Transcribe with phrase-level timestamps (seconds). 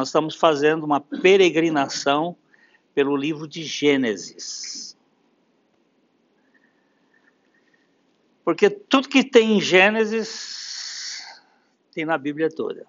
[0.00, 2.34] nós estamos fazendo uma peregrinação
[2.94, 4.96] pelo livro de Gênesis.
[8.42, 11.22] Porque tudo que tem em Gênesis
[11.92, 12.86] tem na Bíblia toda.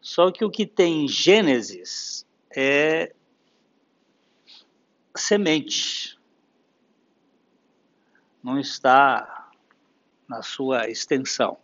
[0.00, 2.24] Só que o que tem em Gênesis
[2.54, 3.12] é
[5.16, 6.16] semente.
[8.40, 9.50] Não está
[10.28, 11.58] na sua extensão.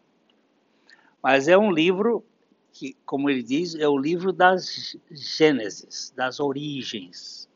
[1.22, 2.26] Mas é um livro
[2.74, 7.48] que, como ele diz, é o livro das Gênesis, das origens.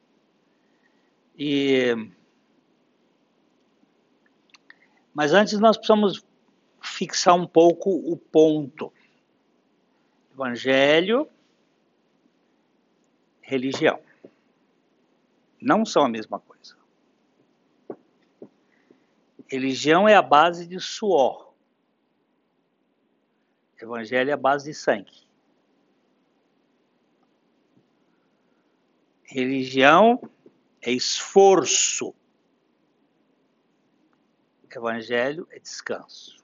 [1.37, 1.93] E
[5.13, 6.25] mas antes nós precisamos
[6.81, 8.93] fixar um pouco o ponto.
[10.33, 11.29] Evangelho,
[13.41, 14.01] religião.
[15.61, 16.77] Não são a mesma coisa.
[19.49, 21.48] Religião é a base de suor.
[23.81, 25.29] Evangelho é a base de sangue.
[29.25, 30.21] Religião
[30.81, 32.15] é esforço.
[34.75, 36.39] Evangelho é descanso.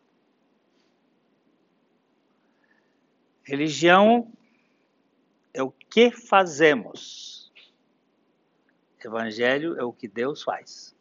[3.42, 4.32] Religião
[5.52, 7.52] é o que fazemos.
[9.04, 10.96] Evangelho é o que Deus faz.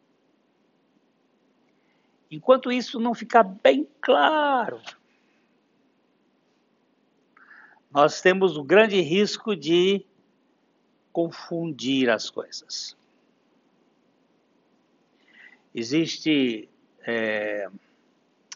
[2.30, 4.80] Enquanto isso não ficar bem claro,
[7.94, 10.04] nós temos o grande risco de
[11.12, 12.96] confundir as coisas.
[15.72, 16.68] Existe
[17.06, 17.68] é,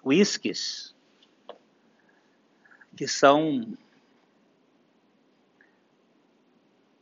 [0.05, 0.92] whiskies
[2.97, 3.78] que são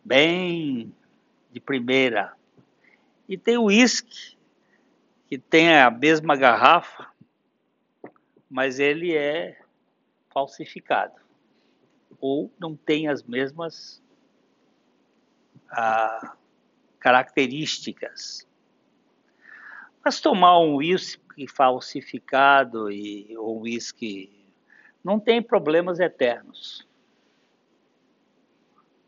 [0.05, 0.95] bem
[1.51, 2.35] de primeira.
[3.27, 4.37] E tem o uísque,
[5.27, 7.11] que tem a mesma garrafa,
[8.51, 9.59] mas ele é
[10.29, 11.26] falsificado
[12.21, 14.03] ou não tem as mesmas
[15.71, 16.37] ah,
[16.99, 18.47] características.
[20.05, 24.47] Mas tomar um uísque falsificado e, ou uísque
[25.03, 26.87] não tem problemas eternos.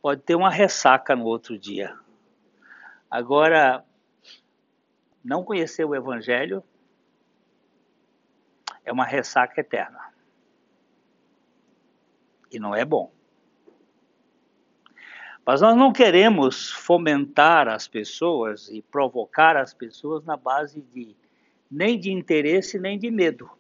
[0.01, 1.99] Pode ter uma ressaca no outro dia.
[3.11, 3.85] Agora,
[5.25, 6.63] não conhecer o Evangelho
[8.85, 10.18] é uma ressaca eterna
[12.51, 13.13] e não é bom.
[15.45, 21.17] Mas nós não queremos fomentar as pessoas e provocar as pessoas na base de
[21.71, 23.51] nem de interesse nem de medo.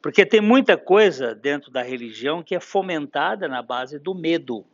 [0.00, 4.64] Porque tem muita coisa dentro da religião que é fomentada na base do medo.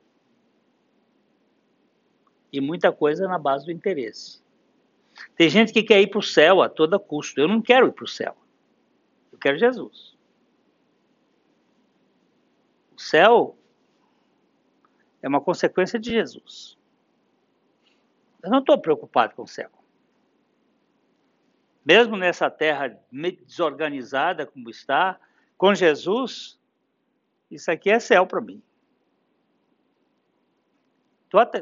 [2.53, 4.43] E muita coisa na base do interesse.
[5.37, 7.41] Tem gente que quer ir para o céu a todo custo.
[7.41, 8.37] Eu não quero ir para o céu
[9.41, 10.17] quero Jesus.
[12.95, 13.59] O céu
[15.23, 16.79] é uma consequência de Jesus.
[18.43, 19.71] Eu não estou preocupado com o céu.
[21.85, 25.19] Mesmo nessa terra desorganizada como está,
[25.57, 26.59] com Jesus,
[27.51, 28.63] isso aqui é céu para mim.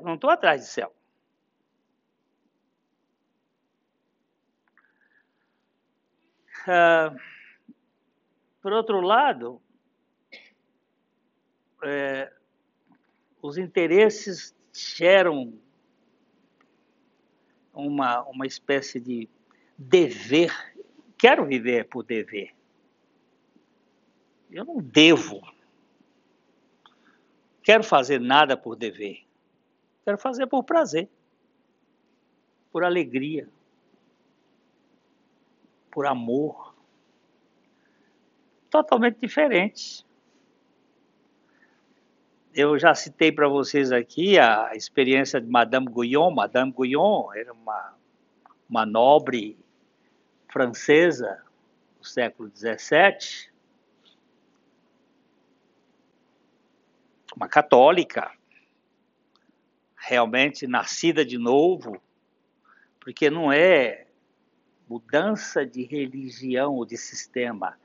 [0.02, 0.94] Não estou atrás de céu.
[6.66, 7.37] Uh,
[8.68, 9.62] por outro lado,
[11.82, 12.30] é,
[13.40, 15.54] os interesses geram
[17.72, 19.26] uma, uma espécie de
[19.78, 20.52] dever.
[21.16, 22.54] Quero viver por dever.
[24.50, 25.40] Eu não devo.
[27.62, 29.24] Quero fazer nada por dever.
[30.04, 31.08] Quero fazer por prazer,
[32.70, 33.48] por alegria,
[35.90, 36.77] por amor
[38.70, 40.06] totalmente diferentes.
[42.54, 46.30] Eu já citei para vocês aqui a experiência de Madame Guyon.
[46.30, 47.94] Madame Guyon era uma,
[48.68, 49.56] uma nobre
[50.48, 51.42] francesa
[51.98, 53.50] do século XVII,
[57.36, 58.32] uma católica,
[59.96, 62.00] realmente nascida de novo,
[62.98, 64.06] porque não é
[64.88, 67.78] mudança de religião ou de sistema,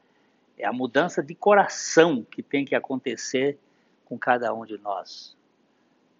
[0.58, 3.58] é a mudança de coração que tem que acontecer
[4.06, 5.36] com cada um de nós.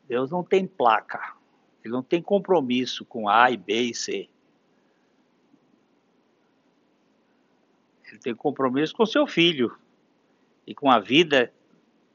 [0.08, 1.36] Deus não tem placa,
[1.84, 4.30] ele não tem compromisso com A e B e C.
[8.10, 9.76] Ele tem compromisso com seu filho
[10.68, 11.52] e com a vida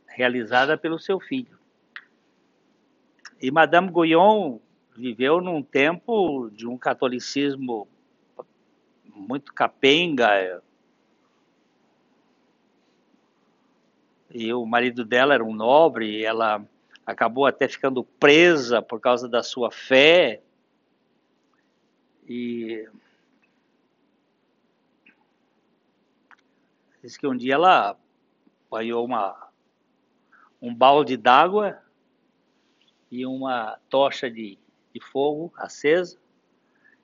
[0.07, 1.59] realizada pelo seu filho.
[3.41, 4.59] E Madame Guyon
[4.97, 7.87] viveu num tempo de um catolicismo
[9.15, 10.63] muito capenga,
[14.31, 16.65] e o marido dela era um nobre, ela
[17.05, 20.43] acabou até ficando presa por causa da sua fé.
[22.29, 22.87] E
[27.03, 27.97] diz que um dia ela
[28.67, 29.49] apanhou uma,
[30.61, 31.83] um balde d'água
[33.11, 34.59] e uma tocha de,
[34.93, 36.19] de fogo acesa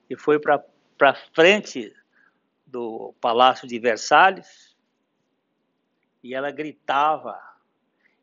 [0.07, 1.91] e foi para frente
[2.67, 4.74] do Palácio de Versalhes
[6.25, 7.39] e ela gritava: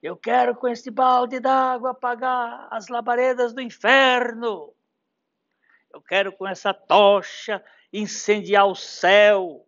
[0.02, 4.75] Eu quero com este balde d'água apagar as labaredas do inferno.
[5.88, 9.64] Eu quero com essa tocha incendiar o céu.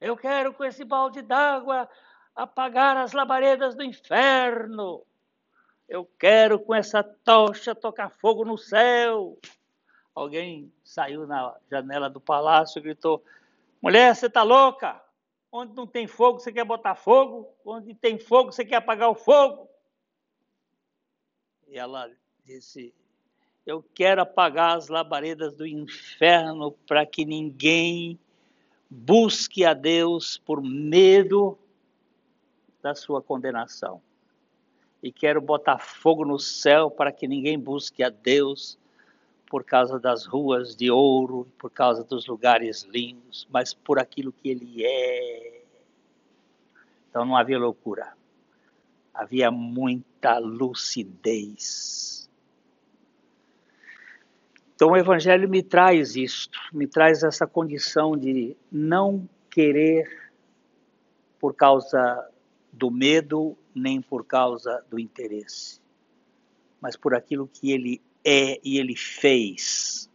[0.00, 1.86] Eu quero com esse balde d'água
[2.34, 5.04] apagar as labaredas do inferno.
[5.86, 9.38] Eu quero com essa tocha tocar fogo no céu.
[10.14, 13.22] Alguém saiu na janela do palácio e gritou:
[13.82, 15.03] Mulher, você está louca?
[15.56, 17.48] Onde não tem fogo, você quer botar fogo?
[17.64, 19.68] Onde tem fogo, você quer apagar o fogo?
[21.68, 22.10] E ela
[22.44, 22.92] disse:
[23.64, 28.18] Eu quero apagar as labaredas do inferno para que ninguém
[28.90, 31.56] busque a Deus por medo
[32.82, 34.02] da sua condenação.
[35.00, 38.76] E quero botar fogo no céu para que ninguém busque a Deus
[39.54, 44.48] por causa das ruas de ouro, por causa dos lugares lindos, mas por aquilo que
[44.48, 45.62] ele é.
[47.08, 48.14] Então não havia loucura.
[49.14, 52.28] Havia muita lucidez
[54.74, 60.32] então o Evangelho me traz isto, me traz essa condição de não querer
[61.38, 62.28] por causa
[62.72, 65.80] do medo, nem por causa do interesse,
[66.80, 70.10] mas por aquilo que ele é e ele fez,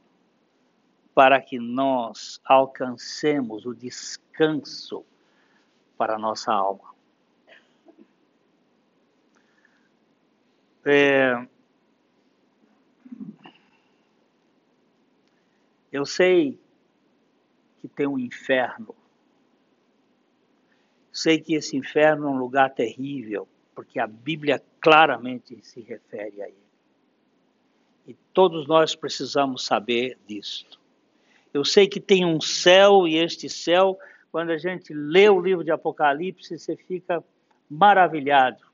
[1.13, 5.05] para que nós alcancemos o descanso
[5.97, 6.89] para a nossa alma.
[10.85, 11.47] É,
[15.91, 16.59] Eu sei
[17.79, 18.95] que tem um inferno.
[21.11, 26.47] Sei que esse inferno é um lugar terrível, porque a Bíblia claramente se refere a
[26.47, 26.68] ele.
[28.09, 30.79] E todos nós precisamos saber disto.
[31.53, 33.97] Eu sei que tem um céu, e este céu,
[34.31, 37.23] quando a gente lê o livro de Apocalipse, você fica
[37.69, 38.65] maravilhado.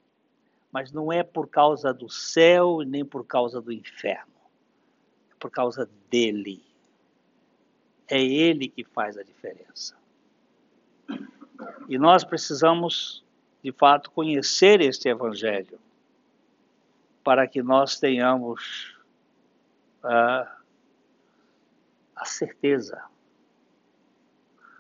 [0.71, 4.33] Mas não é por causa do céu nem por causa do inferno.
[5.31, 6.63] É por causa dele
[8.07, 9.95] é Ele que faz a diferença.
[11.87, 13.23] E nós precisamos,
[13.63, 15.79] de fato, conhecer este Evangelho
[17.23, 18.94] para que nós tenhamos
[20.05, 20.47] a
[22.25, 23.03] certeza,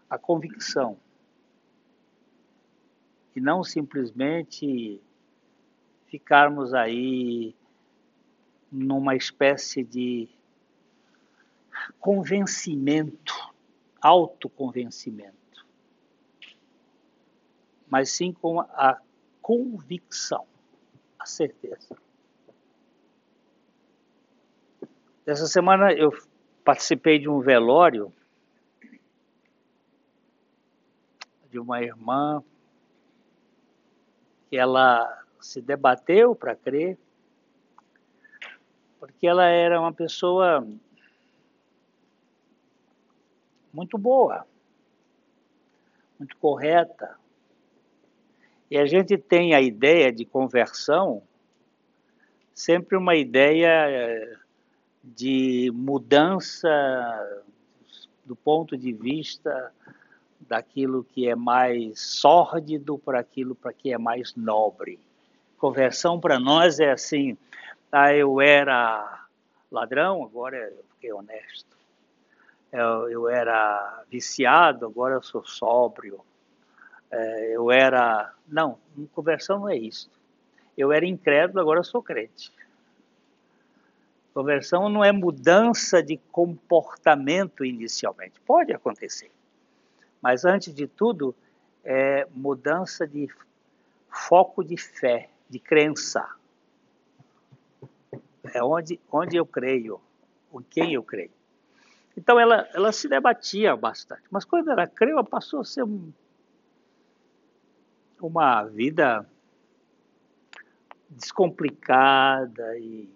[0.09, 0.97] a convicção,
[3.35, 5.01] e não simplesmente
[6.07, 7.53] ficarmos aí
[8.71, 10.29] numa espécie de
[11.99, 13.53] convencimento,
[14.01, 15.65] autoconvencimento,
[17.87, 19.01] mas sim com a
[19.41, 20.47] convicção,
[21.19, 22.04] a certeza.
[25.25, 26.11] Essa semana eu
[26.63, 28.13] participei de um velório
[31.49, 32.43] de uma irmã
[34.47, 36.95] que ela se debateu para crer,
[38.99, 40.67] porque ela era uma pessoa
[43.73, 44.45] muito boa,
[46.19, 47.17] muito correta.
[48.69, 51.23] E a gente tem a ideia de conversão
[52.53, 54.44] sempre uma ideia eh,
[55.05, 56.69] de mudança
[58.25, 59.71] do ponto de vista
[60.41, 64.99] daquilo que é mais sórdido para aquilo para que é mais nobre.
[65.57, 67.37] Conversão para nós é assim,
[67.91, 69.25] ah, eu era
[69.71, 71.75] ladrão, agora eu fiquei honesto
[72.75, 76.19] eu, eu era viciado, agora eu sou sóbrio.
[77.09, 78.33] É, eu era.
[78.47, 78.77] Não,
[79.13, 80.09] conversão não é isso.
[80.77, 82.51] Eu era incrédulo, agora eu sou crente.
[84.35, 88.37] Conversão não é mudança de comportamento inicialmente.
[88.41, 89.31] Pode acontecer.
[90.21, 91.33] Mas antes de tudo,
[91.85, 93.29] é mudança de
[94.09, 96.29] foco de fé, de crença.
[98.53, 100.01] É onde, onde eu creio,
[100.53, 101.31] em quem eu creio.
[102.17, 104.23] Então ela, ela se debatia bastante.
[104.29, 106.11] Mas quando ela creu, passou a ser um,
[108.19, 109.25] uma vida
[111.09, 113.09] descomplicada e,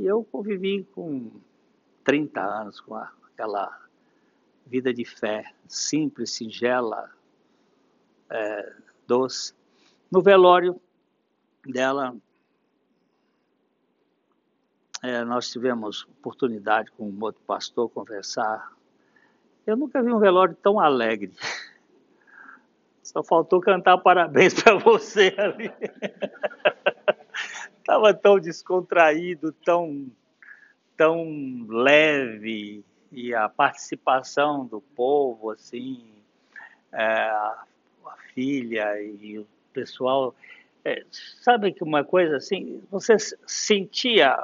[0.00, 1.30] e eu convivi com
[2.04, 3.78] 30 anos com aquela
[4.66, 7.10] vida de fé simples, singela,
[8.30, 8.72] é,
[9.06, 9.54] doce.
[10.10, 10.80] No velório
[11.66, 12.16] dela,
[15.02, 18.72] é, nós tivemos oportunidade com um outro pastor conversar.
[19.66, 21.36] Eu nunca vi um velório tão alegre.
[23.02, 25.70] Só faltou cantar parabéns para você ali.
[27.90, 30.06] Estava tão descontraído, tão,
[30.96, 36.04] tão leve, e a participação do povo, assim,
[36.92, 37.64] é, a,
[38.32, 40.36] filha e o pessoal.
[40.84, 44.38] É, sabe que uma coisa assim, você sentia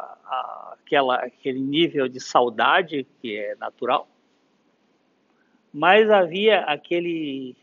[0.73, 4.09] aquela, aquele nível de saudade que é natural,
[5.73, 7.55] mas havia aquele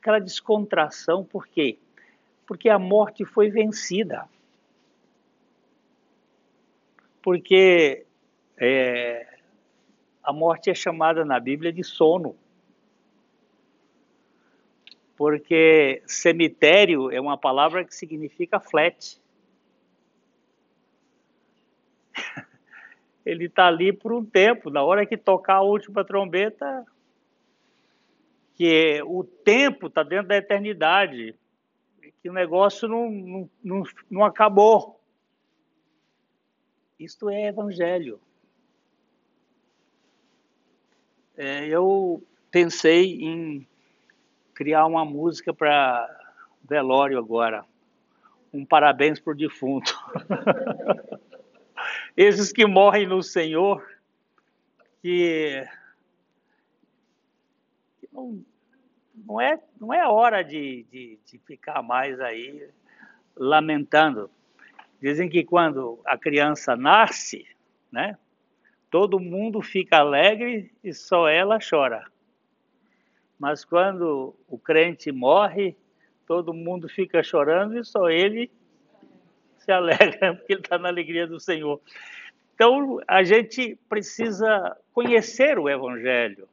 [0.00, 1.76] aquela descontração, por quê?
[2.46, 4.24] Porque a morte foi vencida.
[7.26, 8.06] Porque
[8.56, 9.26] é,
[10.22, 12.36] a morte é chamada na Bíblia de sono.
[15.16, 19.20] Porque cemitério é uma palavra que significa flat.
[23.26, 26.86] Ele está ali por um tempo, na hora que tocar a última trombeta,
[28.54, 31.34] que o tempo está dentro da eternidade,
[32.22, 34.96] que o negócio não, não, não, não acabou.
[36.98, 38.18] Isto é evangelho.
[41.36, 43.66] É, eu pensei em
[44.54, 46.08] criar uma música para
[46.62, 47.64] velório agora.
[48.52, 49.94] Um parabéns para o defunto.
[52.16, 53.86] Esses que morrem no Senhor,
[55.02, 55.68] que
[58.10, 58.42] não,
[59.14, 62.66] não, é, não é hora de, de, de ficar mais aí
[63.36, 64.30] lamentando.
[65.00, 67.46] Dizem que quando a criança nasce,
[67.92, 68.16] né,
[68.90, 72.04] todo mundo fica alegre e só ela chora.
[73.38, 75.76] Mas quando o crente morre,
[76.26, 78.50] todo mundo fica chorando e só ele
[79.58, 81.80] se alegra, porque ele está na alegria do Senhor.
[82.54, 86.48] Então, a gente precisa conhecer o Evangelho,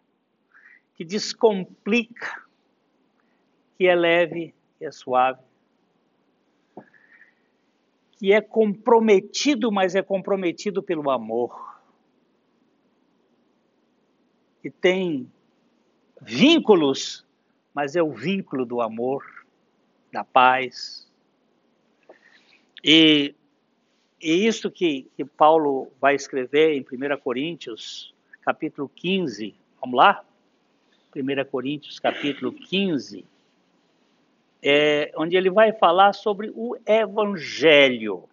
[0.95, 2.43] que descomplica,
[3.77, 5.39] que é leve, que é suave,
[8.23, 11.77] que é comprometido, mas é comprometido pelo amor,
[14.61, 15.29] que tem
[16.21, 17.25] vínculos,
[17.73, 19.25] mas é o vínculo do amor,
[20.09, 21.05] da paz.
[22.81, 23.35] E,
[24.21, 30.23] e isso que, que Paulo vai escrever em 1 Coríntios, capítulo 15, vamos lá?
[31.13, 33.25] 1 Coríntios capítulo 15,
[34.63, 38.29] é, onde ele vai falar sobre o Evangelho.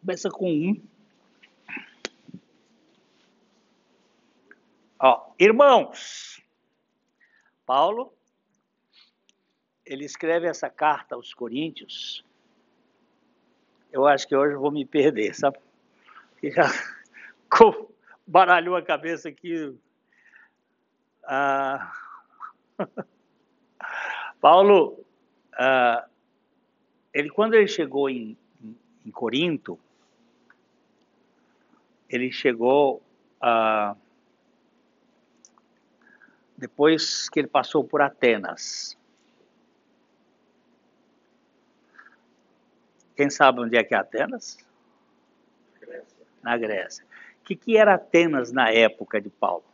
[0.00, 0.82] Começa com um.
[5.00, 6.40] Ó, irmãos,
[7.66, 8.12] Paulo,
[9.84, 12.24] ele escreve essa carta aos Coríntios.
[13.90, 15.58] Eu acho que hoje eu vou me perder, sabe?
[16.44, 16.70] já
[18.26, 19.76] baralhou a cabeça aqui.
[21.24, 21.92] Ah,
[24.40, 25.04] Paulo,
[25.54, 26.06] ah,
[27.12, 28.36] ele quando ele chegou em,
[29.04, 29.78] em, Corinto,
[32.08, 33.02] ele chegou
[33.40, 33.96] ah,
[36.56, 38.96] depois que ele passou por Atenas.
[43.16, 44.58] Quem sabe onde é que é Atenas?
[46.44, 47.04] na Grécia.
[47.44, 49.64] O que, que era Atenas na época de Paulo?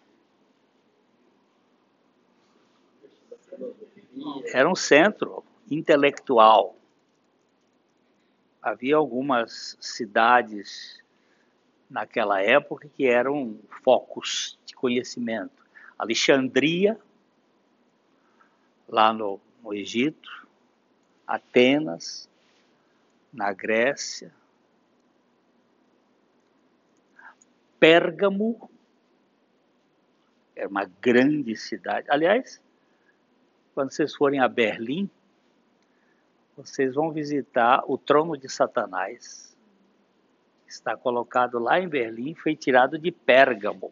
[4.52, 6.74] Era um centro intelectual.
[8.60, 11.00] Havia algumas cidades
[11.88, 15.64] naquela época que eram focos de conhecimento.
[15.96, 16.98] Alexandria,
[18.88, 20.44] lá no, no Egito,
[21.24, 22.28] Atenas,
[23.32, 24.34] na Grécia,
[27.80, 28.70] Pérgamo,
[30.54, 32.06] era uma grande cidade.
[32.10, 32.62] Aliás,
[33.75, 35.08] quando vocês forem a Berlim,
[36.54, 39.56] vocês vão visitar o trono de Satanás.
[40.68, 43.90] Está colocado lá em Berlim, foi tirado de Pérgamo.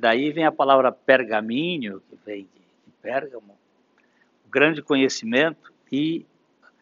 [0.00, 2.44] Daí vem a palavra pergaminho, que vem
[2.86, 3.56] de Pérgamo,
[4.46, 6.24] o grande conhecimento, e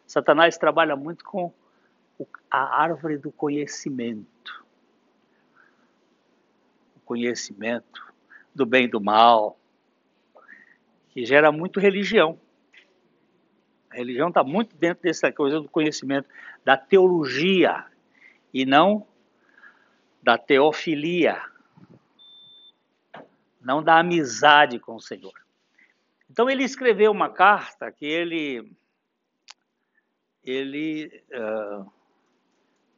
[0.07, 1.53] Satanás trabalha muito com
[2.51, 4.65] a árvore do conhecimento.
[6.97, 8.13] O conhecimento
[8.55, 9.59] do bem e do mal,
[11.11, 12.39] que gera muito religião.
[13.91, 16.29] A religião está muito dentro dessa coisa do conhecimento,
[16.65, 17.87] da teologia,
[18.53, 19.07] e não
[20.23, 21.43] da teofilia,
[23.61, 25.33] não da amizade com o Senhor.
[26.31, 28.73] Então ele escreveu uma carta que ele
[30.45, 31.91] ele uh,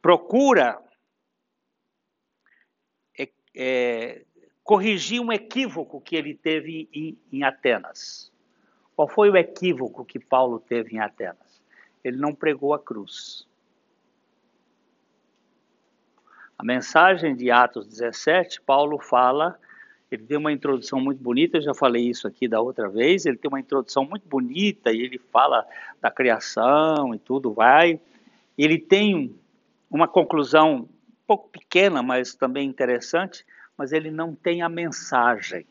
[0.05, 0.79] procura
[3.17, 4.21] é, é,
[4.63, 8.31] corrigir um equívoco que ele teve em, em Atenas.
[8.95, 11.59] Qual foi o equívoco que Paulo teve em Atenas?
[12.03, 13.47] Ele não pregou a cruz.
[16.55, 19.59] A mensagem de Atos 17, Paulo fala,
[20.11, 23.37] ele tem uma introdução muito bonita, eu já falei isso aqui da outra vez, ele
[23.37, 25.67] tem uma introdução muito bonita e ele fala
[25.99, 27.99] da criação e tudo vai.
[28.55, 29.35] Ele tem
[29.89, 30.87] uma conclusão um
[31.27, 33.45] pouco pequena, mas também interessante,
[33.77, 35.65] mas ele não tem a mensagem.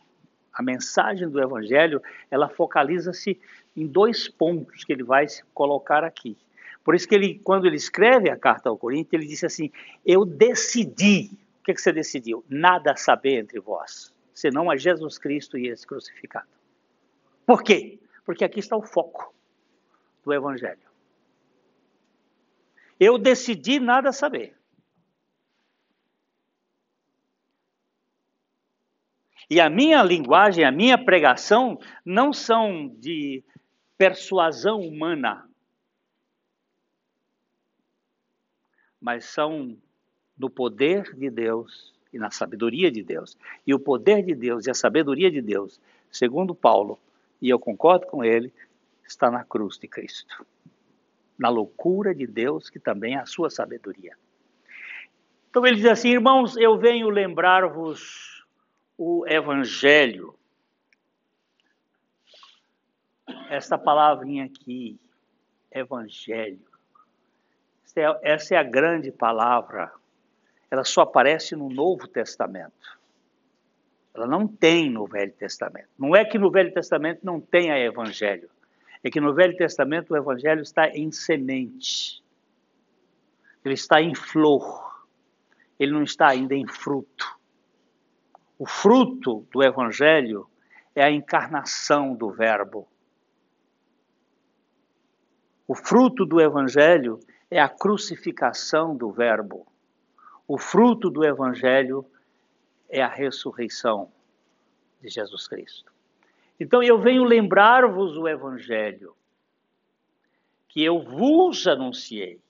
[0.53, 3.41] A mensagem do Evangelho, ela focaliza-se
[3.77, 6.37] em dois pontos que ele vai colocar aqui.
[6.85, 9.73] Por isso que ele, quando ele escreve a carta ao Coríntios, ele disse assim:
[10.05, 11.31] Eu decidi.
[11.61, 12.45] O que, que você decidiu?
[12.47, 16.47] Nada saber entre vós, senão a Jesus Cristo e esse crucificado.
[17.47, 17.99] Por quê?
[18.25, 19.35] Porque aqui está o foco
[20.23, 20.94] do Evangelho.
[23.05, 24.57] Eu decidi nada saber.
[29.51, 33.45] E a minha linguagem, a minha pregação não são de
[33.99, 35.47] persuasão humana,
[38.99, 39.77] mas são
[40.39, 43.37] no poder de Deus e na sabedoria de Deus.
[43.67, 45.79] E o poder de Deus e a sabedoria de Deus,
[46.11, 46.99] segundo Paulo,
[47.39, 48.51] e eu concordo com ele,
[49.07, 50.47] está na cruz de Cristo.
[51.39, 54.17] Na loucura de Deus, que também é a sua sabedoria.
[55.51, 58.45] Então ele diz assim: irmãos, eu venho lembrar-vos
[58.97, 60.35] o Evangelho.
[63.49, 64.99] Esta palavrinha aqui,
[65.71, 66.61] Evangelho,
[68.23, 69.93] essa é a grande palavra.
[70.71, 72.99] Ela só aparece no Novo Testamento.
[74.13, 75.89] Ela não tem no Velho Testamento.
[75.99, 78.51] Não é que no Velho Testamento não tenha Evangelho.
[79.05, 82.25] É que no Velho Testamento o Evangelho está em semente.
[83.63, 85.07] Ele está em flor.
[85.79, 87.39] Ele não está ainda em fruto.
[88.59, 90.49] O fruto do Evangelho
[90.95, 92.89] é a encarnação do Verbo.
[95.69, 99.67] O fruto do Evangelho é a crucificação do Verbo.
[100.49, 102.07] O fruto do Evangelho
[102.89, 104.11] é a ressurreição
[105.01, 105.94] de Jesus Cristo.
[106.59, 109.15] Então eu venho lembrar-vos o Evangelho
[110.69, 112.41] que eu vos anunciei,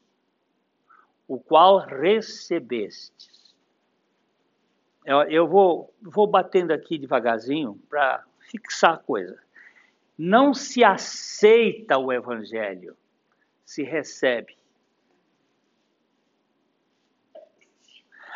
[1.29, 3.35] o qual recebestes
[5.05, 9.39] eu, eu vou, vou batendo aqui devagarzinho para fixar a coisa.
[10.17, 12.97] Não se aceita o evangelho,
[13.65, 14.57] se recebe.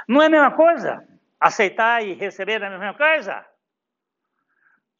[0.06, 1.08] Não é a mesma coisa?
[1.40, 3.46] Aceitar e receber é a mesma coisa?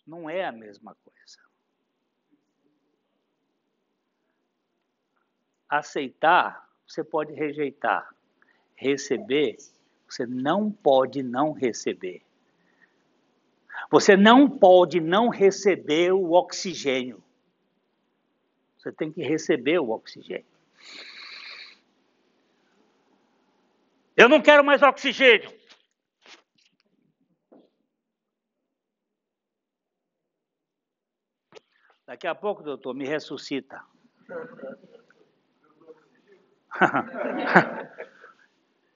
[0.08, 1.38] Não é a mesma coisa.
[5.68, 8.08] Aceitar, você pode rejeitar.
[8.74, 9.58] Receber,
[10.08, 12.22] você não pode não receber.
[13.90, 17.22] Você não pode não receber o oxigênio.
[18.78, 20.46] Você tem que receber o oxigênio.
[24.16, 25.57] Eu não quero mais oxigênio.
[32.08, 33.84] Daqui a pouco, doutor, me ressuscita.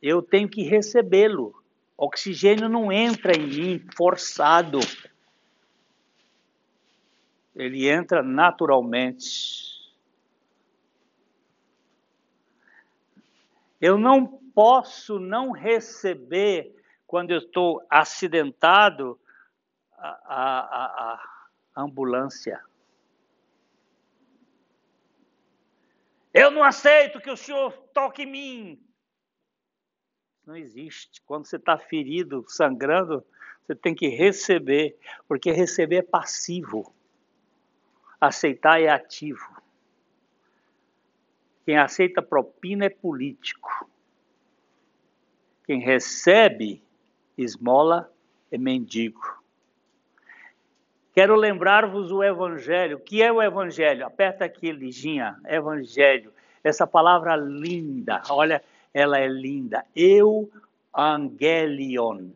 [0.00, 1.62] eu tenho que recebê-lo.
[1.94, 4.78] Oxigênio não entra em mim forçado.
[7.54, 9.92] Ele entra naturalmente.
[13.78, 16.74] Eu não posso não receber,
[17.06, 19.20] quando eu estou acidentado,
[19.98, 21.22] a, a, a,
[21.74, 22.58] a ambulância.
[26.32, 28.86] Eu não aceito que o senhor toque em mim.
[30.46, 31.20] Não existe.
[31.22, 33.24] Quando você está ferido, sangrando,
[33.62, 36.92] você tem que receber, porque receber é passivo.
[38.20, 39.62] Aceitar é ativo.
[41.64, 43.88] Quem aceita propina é político.
[45.64, 46.82] Quem recebe
[47.36, 48.12] esmola
[48.50, 49.41] é mendigo.
[51.12, 52.96] Quero lembrar-vos o Evangelho.
[52.96, 54.06] O que é o Evangelho?
[54.06, 55.38] Aperta aqui, Liginha.
[55.46, 56.32] Evangelho.
[56.64, 58.22] Essa palavra linda.
[58.30, 58.62] Olha,
[58.94, 59.84] ela é linda.
[59.94, 60.50] Eu
[60.96, 62.30] angelion.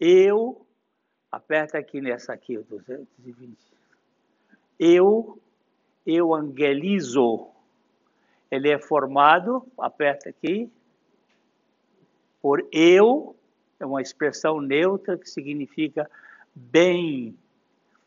[0.00, 0.66] Eu,
[1.30, 3.56] aperta aqui nessa aqui, 220.
[4.78, 5.38] Eu,
[6.04, 7.48] eu angelizo.
[8.50, 10.68] Ele é formado, aperta aqui,
[12.42, 13.36] por eu,
[13.78, 16.10] é uma expressão neutra que significa
[16.54, 17.38] bem,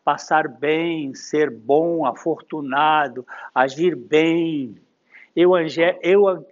[0.06, 4.80] passar bem, ser bom, afortunado, agir bem.
[5.36, 6.46] Evangélio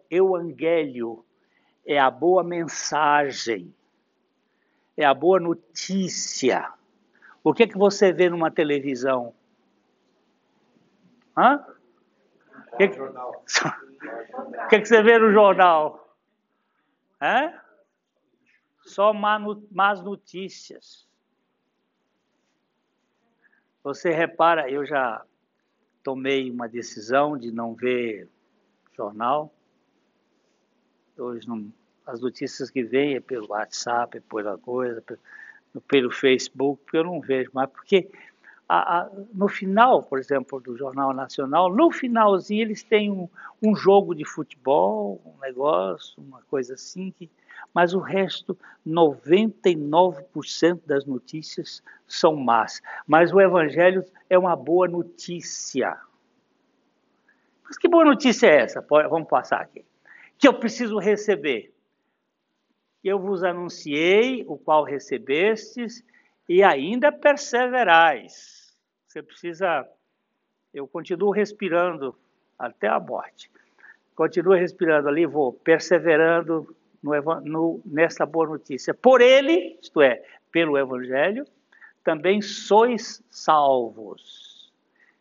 [1.85, 3.71] é a boa mensagem,
[4.97, 6.67] é a boa notícia.
[7.43, 9.35] O que, é que você vê numa televisão?
[11.37, 11.63] Hã?
[12.73, 12.99] O que, que...
[13.05, 16.17] o que, que você vê no jornal?
[17.21, 17.53] Hã?
[18.81, 21.07] Só más notícias.
[23.83, 25.23] Você repara, eu já
[26.01, 28.29] tomei uma decisão de não ver
[28.95, 29.53] jornal.
[31.17, 31.71] Hoje não,
[32.05, 35.19] as notícias que vêm é pelo WhatsApp, é pela coisa, pelo,
[35.87, 38.09] pelo Facebook, eu não vejo mais, porque
[38.67, 43.27] a, a, no final, por exemplo, do Jornal Nacional, no finalzinho eles têm um,
[43.61, 47.29] um jogo de futebol, um negócio, uma coisa assim, que,
[47.73, 48.57] mas o resto,
[48.87, 52.81] 99% das notícias são más.
[53.07, 55.97] Mas o Evangelho é uma boa notícia.
[57.63, 58.79] Mas que boa notícia é essa?
[58.81, 59.83] Vamos passar aqui.
[60.37, 61.73] Que eu preciso receber.
[63.03, 66.05] Eu vos anunciei o qual recebestes
[66.47, 68.77] e ainda perseverais.
[69.07, 69.87] Você precisa.
[70.73, 72.15] Eu continuo respirando
[72.57, 73.51] até a morte.
[74.15, 78.93] Continuo respirando ali, vou perseverando no, no, nessa boa notícia.
[78.93, 81.45] Por ele, isto é, pelo Evangelho,
[82.03, 84.71] também sois salvos,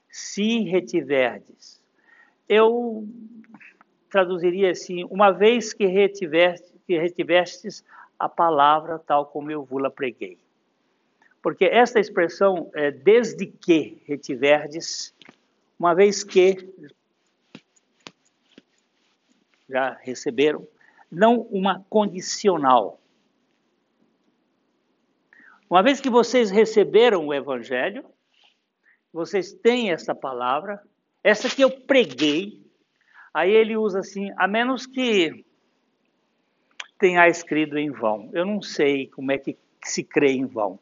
[0.08, 1.82] se retiverdes
[2.52, 3.08] eu
[4.10, 7.82] traduziria assim: uma vez que retiveste, que retivestes
[8.18, 10.38] a palavra tal como eu vos preguei.
[11.40, 15.14] Porque esta expressão é desde que retiverdes,
[15.78, 16.56] uma vez que
[19.68, 20.66] já receberam,
[21.12, 22.98] não uma condicional.
[25.68, 28.04] Uma vez que vocês receberam o evangelho,
[29.12, 30.82] vocês têm essa palavra,
[31.22, 32.62] essa que eu preguei,
[33.32, 35.44] aí ele usa assim, a menos que
[36.98, 38.30] tenha escrito em vão.
[38.32, 40.78] Eu não sei como é que se crê em vão.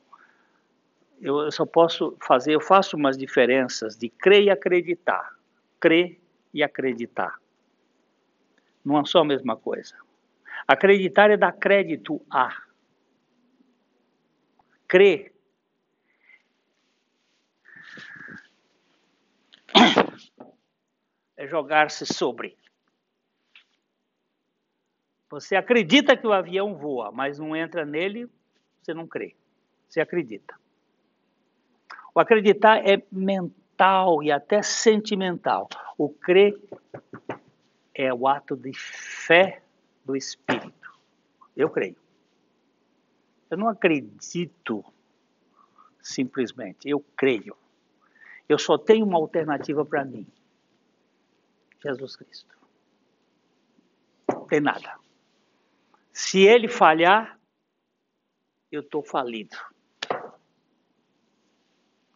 [1.20, 5.34] Eu só posso fazer, eu faço umas diferenças de crer e acreditar.
[5.80, 6.20] Crer
[6.54, 7.38] e acreditar.
[8.84, 9.96] Não é só a mesma coisa.
[10.70, 12.62] Acreditar é dar crédito a.
[14.86, 15.34] Crer
[21.36, 22.56] é jogar-se sobre.
[25.28, 28.30] Você acredita que o avião voa, mas não entra nele,
[28.80, 29.34] você não crê.
[29.88, 30.54] Você acredita.
[32.14, 35.68] O acreditar é mental e até sentimental.
[35.98, 36.56] O crer
[37.92, 39.64] é o ato de fé
[40.10, 40.98] do espírito.
[41.56, 41.96] Eu creio.
[43.48, 44.84] Eu não acredito
[46.02, 47.56] simplesmente, eu creio.
[48.48, 50.26] Eu só tenho uma alternativa para mim.
[51.80, 52.56] Jesus Cristo.
[54.28, 54.98] Não tem nada.
[56.12, 57.38] Se ele falhar,
[58.70, 59.56] eu estou falido.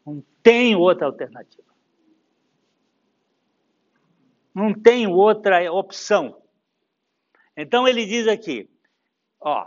[0.05, 1.73] Não tenho outra alternativa.
[4.53, 6.44] Não tenho outra opção.
[7.57, 8.69] Então ele diz aqui,
[9.41, 9.67] ó,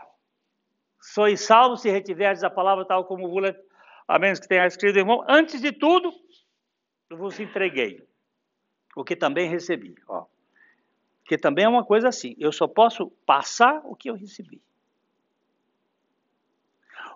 [0.99, 3.53] sois salvos se retiverdes a palavra tal como vos,
[4.07, 6.11] a menos que tenha escrito, irmão, antes de tudo,
[7.09, 8.05] eu vos entreguei
[8.95, 9.95] o que também recebi.
[10.07, 10.25] Ó.
[11.25, 14.61] Que também é uma coisa assim, eu só posso passar o que eu recebi.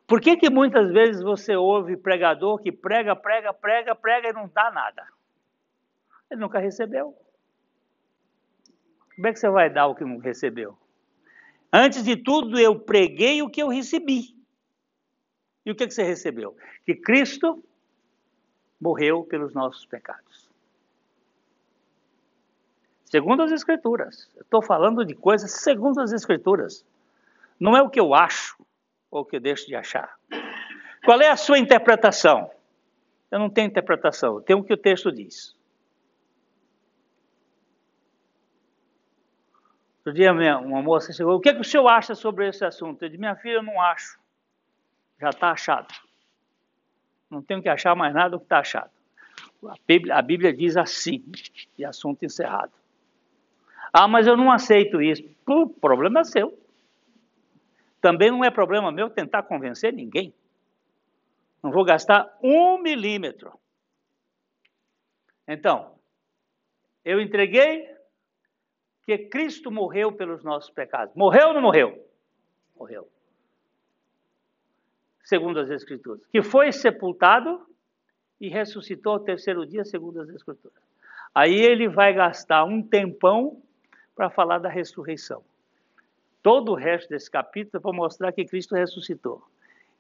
[0.08, 4.48] Por que, que muitas vezes você ouve pregador que prega, prega, prega, prega e não
[4.48, 5.08] dá nada?
[6.30, 7.16] Ele nunca recebeu.
[9.16, 10.78] Como é que você vai dar o que não recebeu?
[11.72, 14.36] Antes de tudo, eu preguei o que eu recebi.
[15.66, 16.56] E o que, que você recebeu?
[16.86, 17.64] Que Cristo
[18.80, 20.50] morreu pelos nossos pecados.
[23.06, 24.30] Segundo as Escrituras.
[24.40, 26.86] Estou falando de coisas segundo as Escrituras.
[27.60, 28.58] Não é o que eu acho
[29.12, 30.18] ou o que eu deixo de achar.
[31.04, 32.50] Qual é a sua interpretação?
[33.30, 35.56] Eu não tenho interpretação, eu tenho o que o texto diz.
[40.04, 43.04] Outro dia uma moça chegou, o que, é que o senhor acha sobre esse assunto?
[43.04, 44.20] Eu disse, minha filha, eu não acho.
[45.20, 45.94] Já está achado.
[47.30, 48.90] Não tenho que achar mais nada do que está achado.
[49.64, 51.24] A Bíblia, a Bíblia diz assim,
[51.78, 52.72] e assunto encerrado.
[53.94, 55.24] Ah, mas eu não aceito isso.
[55.46, 56.58] O problema é seu.
[58.02, 60.34] Também não é problema meu tentar convencer ninguém.
[61.62, 63.54] Não vou gastar um milímetro.
[65.48, 65.94] Então,
[67.06, 67.88] eu entreguei
[69.06, 71.16] que Cristo morreu pelos nossos pecados.
[71.16, 72.12] Morreu ou não morreu?
[72.82, 73.08] morreu.
[75.24, 76.26] Segundo as Escrituras.
[76.28, 77.66] Que foi sepultado
[78.40, 80.82] e ressuscitou ao terceiro dia, segundo as Escrituras.
[81.34, 83.62] Aí ele vai gastar um tempão
[84.16, 85.44] para falar da ressurreição.
[86.42, 89.44] Todo o resto desse capítulo é para mostrar que Cristo ressuscitou.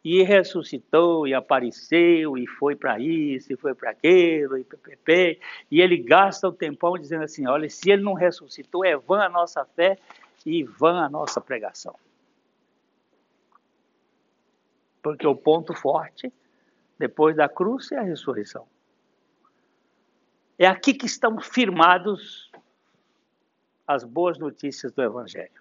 [0.03, 5.39] E ressuscitou, e apareceu, e foi para isso, e foi para aquilo, e ppp.
[5.69, 9.29] E ele gasta o tempão dizendo assim: olha, se ele não ressuscitou, é vã a
[9.29, 9.97] nossa fé
[10.45, 11.95] e vã a nossa pregação.
[15.03, 16.31] Porque o ponto forte,
[16.97, 18.67] depois da cruz, é a ressurreição.
[20.57, 22.51] É aqui que estão firmados
[23.87, 25.61] as boas notícias do Evangelho.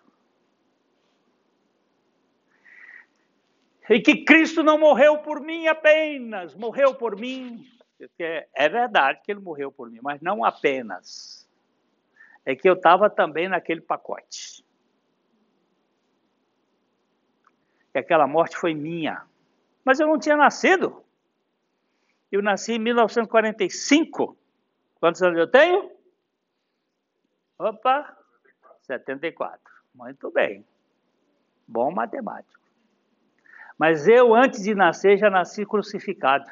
[3.89, 7.67] E que Cristo não morreu por mim apenas, morreu por mim.
[8.55, 11.49] É verdade que ele morreu por mim, mas não apenas.
[12.45, 14.65] É que eu estava também naquele pacote.
[17.95, 19.27] E aquela morte foi minha.
[19.85, 21.05] Mas eu não tinha nascido.
[22.31, 24.37] Eu nasci em 1945.
[25.01, 25.91] Quantos anos eu tenho?
[27.59, 28.17] Opa,
[28.83, 29.61] 74.
[29.93, 30.65] Muito bem.
[31.67, 32.60] Bom matemático.
[33.81, 36.45] Mas eu, antes de nascer, já nasci crucificado.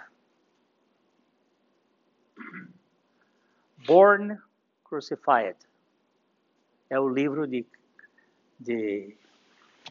[3.87, 4.39] Born
[4.83, 5.59] Crucified.
[6.89, 7.67] É o livro de,
[8.59, 9.15] de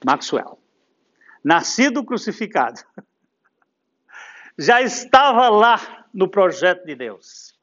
[0.04, 0.58] Maxwell.
[1.44, 2.82] Nascido crucificado.
[4.58, 7.56] Já estava lá no projeto de Deus.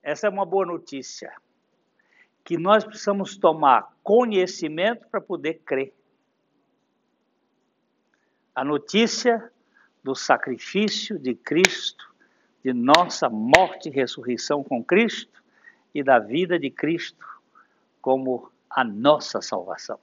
[0.00, 1.34] Essa é uma boa notícia.
[2.44, 5.97] Que nós precisamos tomar conhecimento para poder crer
[8.58, 9.52] a notícia
[10.02, 12.12] do sacrifício de Cristo,
[12.60, 15.40] de nossa morte e ressurreição com Cristo
[15.94, 17.24] e da vida de Cristo
[18.02, 20.00] como a nossa salvação.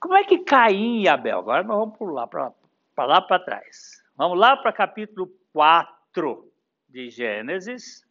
[0.00, 1.40] Como é que Caim e Abel?
[1.40, 2.54] Agora nós vamos pular para
[2.96, 4.02] lá para trás.
[4.16, 6.50] Vamos lá para capítulo 4
[6.88, 8.06] de Gênesis.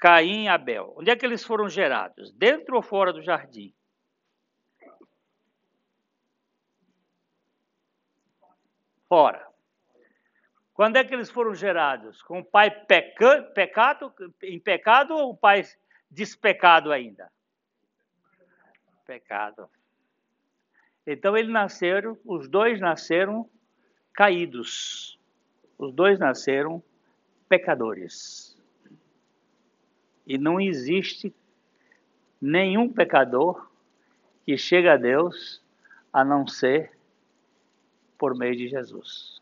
[0.00, 0.94] Caim e Abel.
[0.96, 2.32] Onde é que eles foram gerados?
[2.32, 3.72] Dentro ou fora do jardim?
[9.12, 9.46] Fora.
[10.72, 12.22] Quando é que eles foram gerados?
[12.22, 14.10] Com o pai peca, pecado,
[14.42, 15.64] em pecado ou o pai
[16.10, 17.30] despecado ainda?
[19.04, 19.68] Pecado.
[21.06, 23.50] Então eles nasceram, os dois nasceram
[24.14, 25.20] caídos.
[25.76, 26.82] Os dois nasceram
[27.50, 28.56] pecadores.
[30.26, 31.34] E não existe
[32.40, 33.70] nenhum pecador
[34.46, 35.62] que chega a Deus
[36.10, 36.96] a não ser
[38.22, 39.40] por meio de Jesus.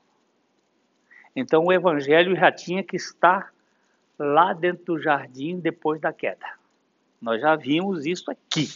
[1.37, 3.53] Então o evangelho já tinha que estar
[4.19, 6.47] lá dentro do jardim depois da queda.
[7.21, 8.71] Nós já vimos isso aqui.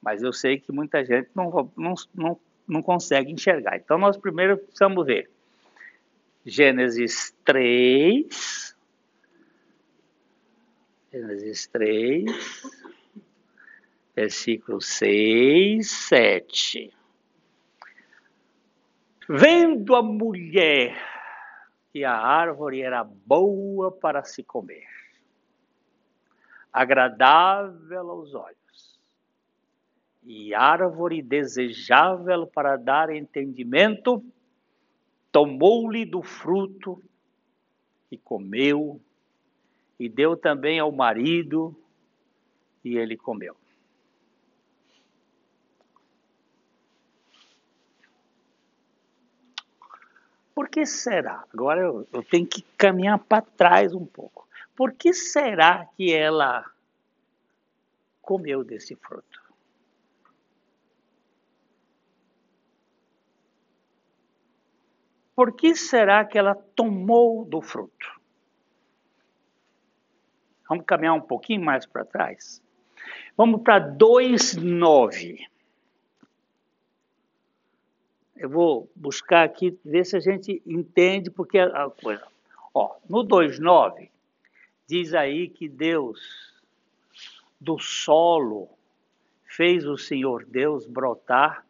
[0.00, 3.76] Mas eu sei que muita gente não, não, não, não consegue enxergar.
[3.76, 5.28] Então nós primeiro precisamos ver.
[6.46, 8.74] Gênesis 3.
[11.12, 12.24] Gênesis 3,
[14.16, 16.99] versículo 6, 7.
[19.32, 20.96] Vendo a mulher
[21.92, 24.88] que a árvore era boa para se comer,
[26.72, 29.00] agradável aos olhos,
[30.24, 34.20] e árvore desejável para dar entendimento,
[35.30, 37.00] tomou-lhe do fruto
[38.10, 39.00] e comeu,
[39.96, 41.80] e deu também ao marido,
[42.84, 43.59] e ele comeu.
[50.60, 51.42] Por que será?
[51.54, 54.46] Agora eu, eu tenho que caminhar para trás um pouco.
[54.76, 56.70] Por que será que ela
[58.20, 59.42] comeu desse fruto?
[65.34, 68.20] Por que será que ela tomou do fruto?
[70.68, 72.62] Vamos caminhar um pouquinho mais para trás.
[73.34, 75.38] Vamos para 2,9.
[78.40, 82.26] Eu vou buscar aqui, ver se a gente entende porque a coisa.
[82.72, 84.08] Ó, no 2,9,
[84.86, 86.18] diz aí que Deus,
[87.60, 88.70] do solo,
[89.44, 91.66] fez o Senhor Deus brotar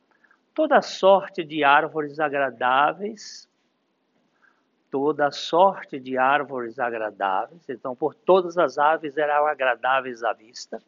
[0.55, 3.49] toda sorte de árvores agradáveis,
[4.93, 10.81] toda sorte de árvores agradáveis, então por todas as aves eram agradáveis à vista,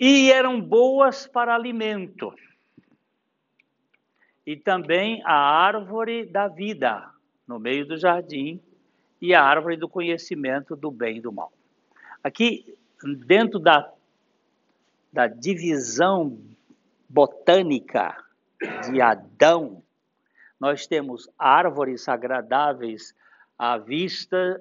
[0.00, 2.34] e eram boas para alimento
[4.46, 7.10] e também a árvore da vida
[7.46, 8.60] no meio do jardim
[9.20, 11.52] e a árvore do conhecimento do bem e do mal.
[12.22, 12.76] Aqui,
[13.26, 13.90] dentro da
[15.14, 16.36] da divisão
[17.08, 18.16] botânica
[18.90, 19.80] de Adão,
[20.58, 23.14] nós temos árvores agradáveis
[23.56, 24.60] à vista,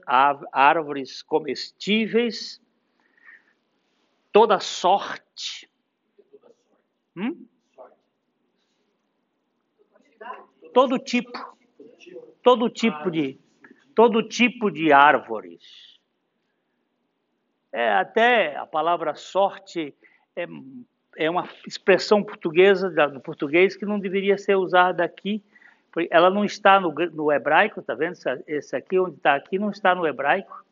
[0.51, 2.61] árvores comestíveis,
[4.31, 5.67] toda sorte.
[7.17, 7.47] Hum?
[10.73, 11.31] Todo tipo,
[12.41, 13.39] todo tipo de,
[13.95, 15.93] todo tipo de árvores.
[17.71, 19.95] É até a palavra sorte
[20.35, 20.45] é,
[21.17, 25.43] é uma expressão portuguesa do português que não deveria ser usada aqui.
[26.09, 28.17] Ela não está no, no hebraico, tá vendo?
[28.47, 30.63] Esse aqui onde está aqui não está no hebraico.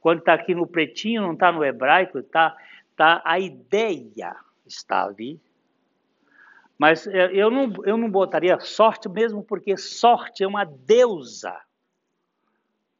[0.00, 2.56] Quando está aqui no pretinho não está no hebraico, tá,
[2.96, 4.34] tá a ideia
[4.66, 5.40] está ali.
[6.78, 11.60] Mas eu não, eu não botaria sorte mesmo porque sorte é uma deusa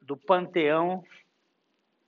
[0.02, 1.04] do panteão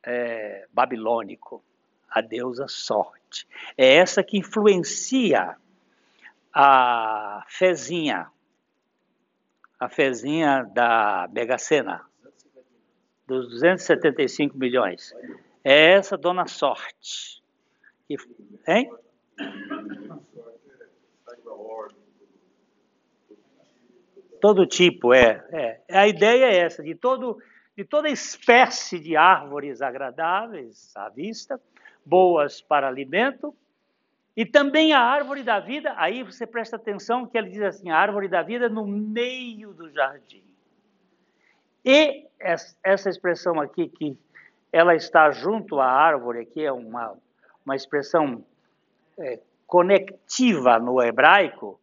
[0.03, 1.63] é, babilônico,
[2.09, 3.47] a deusa sorte.
[3.79, 5.57] É essa que influencia
[6.53, 8.29] a fezinha,
[9.79, 12.05] a fezinha da Mega Sena,
[13.29, 15.15] dos 275 milhões.
[15.63, 17.41] É essa dona sorte.
[18.67, 18.91] Hein?
[24.41, 25.81] Todo tipo, é, é.
[25.99, 27.39] A ideia é essa, de, todo,
[27.77, 31.61] de toda espécie de árvores agradáveis à vista,
[32.05, 33.55] boas para alimento,
[34.37, 37.97] e também a árvore da vida, aí você presta atenção que ele diz assim, a
[37.97, 40.45] árvore da vida no meio do jardim.
[41.85, 44.17] E essa expressão aqui, que
[44.73, 47.17] ela está junto à árvore, aqui é uma,
[47.65, 48.45] uma expressão
[49.19, 51.80] é, conectiva no hebraico,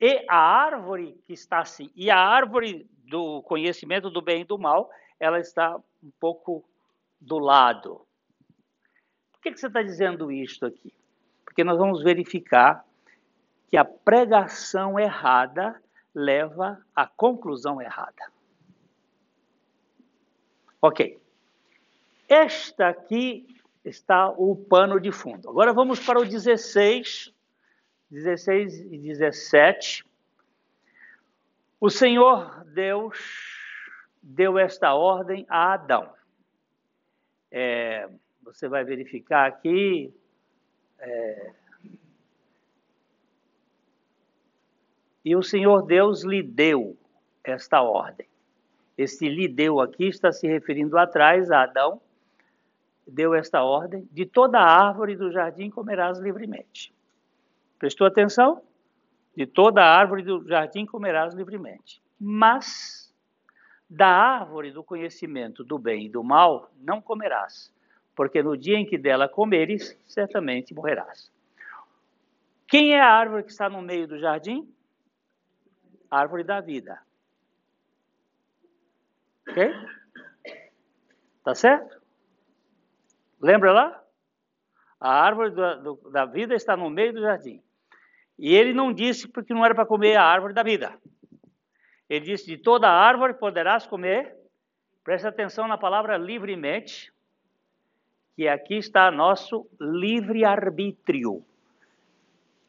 [0.00, 4.58] e a árvore que está assim, e a árvore do conhecimento do bem e do
[4.58, 6.64] mal, ela está um pouco
[7.20, 8.06] do lado.
[9.32, 10.94] Por que, que você está dizendo isto aqui?
[11.44, 12.84] Porque nós vamos verificar
[13.68, 15.80] que a pregação errada
[16.14, 18.32] leva à conclusão errada.
[20.80, 21.20] Ok.
[22.28, 23.46] Esta aqui
[23.84, 25.48] está o pano de fundo.
[25.48, 27.32] Agora vamos para o 16,
[28.10, 30.04] 16 e 17.
[31.80, 33.16] O Senhor Deus
[34.20, 36.12] deu esta ordem a Adão.
[37.50, 38.08] É,
[38.42, 40.12] você vai verificar aqui.
[40.98, 41.52] É,
[45.24, 46.98] e o Senhor Deus lhe deu
[47.44, 48.26] esta ordem.
[48.98, 52.00] Este lhe deu aqui está se referindo atrás a Adão.
[53.06, 56.92] Deu esta ordem: de toda árvore do jardim comerás livremente.
[57.80, 58.62] Prestou atenção?
[59.34, 62.00] De toda árvore do jardim comerás livremente.
[62.20, 63.12] Mas
[63.88, 67.74] da árvore do conhecimento do bem e do mal não comerás,
[68.14, 71.32] porque no dia em que dela comeres, certamente morrerás.
[72.68, 74.72] Quem é a árvore que está no meio do jardim?
[76.10, 77.00] árvore da vida.
[79.48, 79.72] Ok?
[81.44, 82.00] Tá certo?
[83.40, 84.04] Lembra lá?
[85.00, 87.62] A árvore do, do, da vida está no meio do jardim.
[88.40, 90.98] E ele não disse porque não era para comer a árvore da vida.
[92.08, 94.34] Ele disse: de toda árvore poderás comer.
[95.04, 97.12] Preste atenção na palavra livremente,
[98.34, 101.44] que aqui está nosso livre-arbítrio.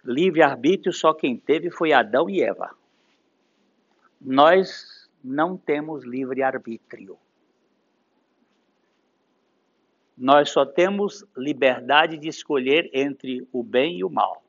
[0.04, 2.76] Livre-arbítrio só quem teve foi Adão e Eva.
[4.20, 7.18] Nós não temos livre-arbítrio.
[10.18, 14.41] Nós só temos liberdade de escolher entre o bem e o mal.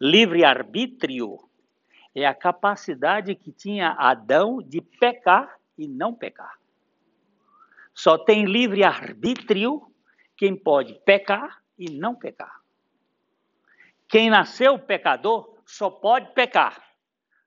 [0.00, 1.38] Livre-arbítrio
[2.14, 6.58] é a capacidade que tinha Adão de pecar e não pecar.
[7.92, 9.82] Só tem livre-arbítrio
[10.36, 12.60] quem pode pecar e não pecar.
[14.08, 16.80] Quem nasceu pecador só pode pecar.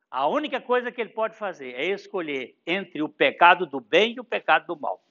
[0.10, 4.20] A única coisa que ele pode fazer é escolher entre o pecado do bem e
[4.20, 5.02] o pecado do mal.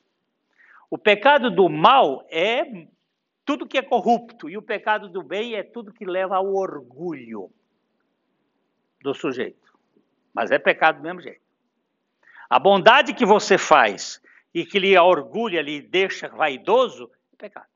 [0.90, 2.86] O pecado do mal é
[3.44, 7.50] tudo que é corrupto, e o pecado do bem é tudo que leva ao orgulho
[9.02, 9.78] do sujeito.
[10.32, 11.42] Mas é pecado do mesmo jeito.
[12.48, 14.20] A bondade que você faz
[14.52, 17.68] e que lhe orgulha, lhe deixa vaidoso, é pecado.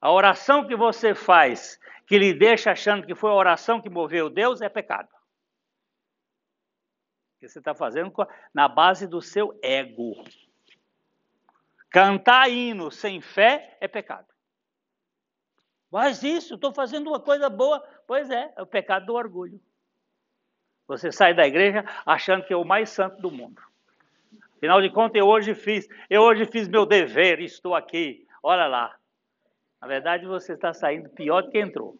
[0.00, 4.30] A oração que você faz, que lhe deixa achando que foi a oração que moveu
[4.30, 5.08] Deus, é pecado.
[7.40, 8.12] Que você está fazendo
[8.52, 10.14] na base do seu ego.
[11.90, 14.26] Cantar hino sem fé é pecado.
[15.90, 17.82] Mas isso, estou fazendo uma coisa boa.
[18.06, 19.60] Pois é, é o pecado do orgulho.
[20.86, 23.62] Você sai da igreja achando que é o mais santo do mundo.
[24.56, 28.26] Afinal de contas, eu hoje fiz, eu hoje fiz meu dever, estou aqui.
[28.42, 28.98] Olha lá.
[29.80, 31.96] Na verdade, você está saindo pior do que entrou.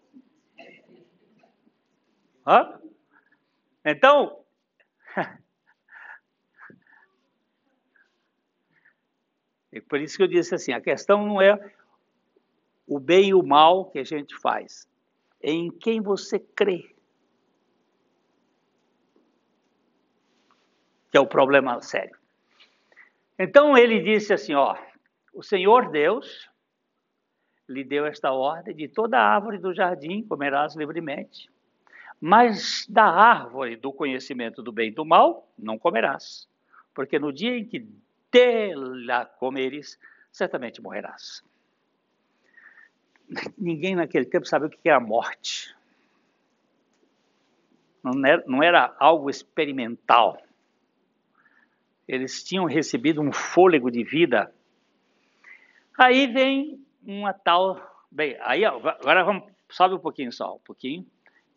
[2.47, 2.80] Hã?
[3.84, 4.45] Então,
[9.73, 11.73] é por isso que eu disse assim, a questão não é
[12.87, 14.89] o bem e o mal que a gente faz,
[15.43, 16.95] é em quem você crê.
[21.11, 22.16] Que é o problema sério.
[23.39, 24.77] Então ele disse assim, ó,
[25.33, 26.49] o Senhor Deus
[27.69, 31.51] lhe deu esta ordem: de toda árvore do jardim comerás livremente,
[32.21, 36.49] mas da árvore do conhecimento do bem e do mal não comerás,
[36.95, 37.87] porque no dia em que
[38.33, 39.99] dela comeres,
[40.33, 41.43] certamente morrerás.
[43.57, 45.74] Ninguém naquele tempo sabia o que era morte.
[48.03, 50.41] Não era, não era algo experimental.
[52.07, 54.53] Eles tinham recebido um fôlego de vida.
[55.97, 57.79] Aí vem uma tal.
[58.11, 59.45] Bem, aí agora vamos.
[59.70, 61.07] Sobe um pouquinho só, um pouquinho.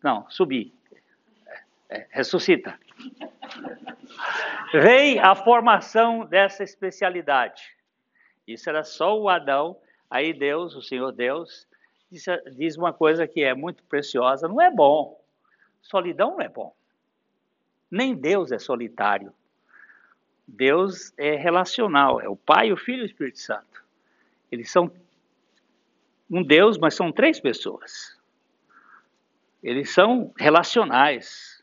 [0.04, 0.74] Não, subir.
[1.92, 2.80] É, ressuscita.
[4.72, 7.76] Vem a formação dessa especialidade.
[8.48, 9.78] Isso era só o Adão.
[10.10, 11.68] Aí Deus, o Senhor Deus,
[12.56, 15.22] diz uma coisa que é muito preciosa: não é bom.
[15.82, 16.74] Solidão não é bom.
[17.90, 19.34] Nem Deus é solitário.
[20.48, 23.84] Deus é relacional, é o Pai, o Filho e o Espírito Santo.
[24.50, 24.92] Eles são
[26.30, 28.18] um Deus, mas são três pessoas.
[29.62, 31.61] Eles são relacionais.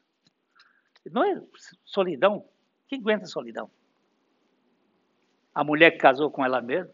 [1.07, 1.43] Não é
[1.85, 2.45] solidão.
[2.89, 3.71] Quem aguenta solidão?
[5.55, 6.93] A mulher que casou com ela mesma.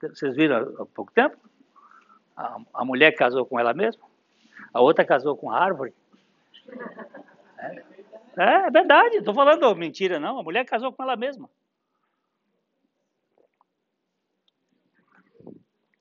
[0.00, 1.36] Vocês viram há pouco tempo?
[2.36, 4.04] A, a mulher que casou com ela mesma.
[4.72, 5.94] A outra casou com a árvore.
[7.58, 7.84] É,
[8.36, 10.38] é, verdade, estou falando mentira, não.
[10.38, 11.48] A mulher casou com ela mesma.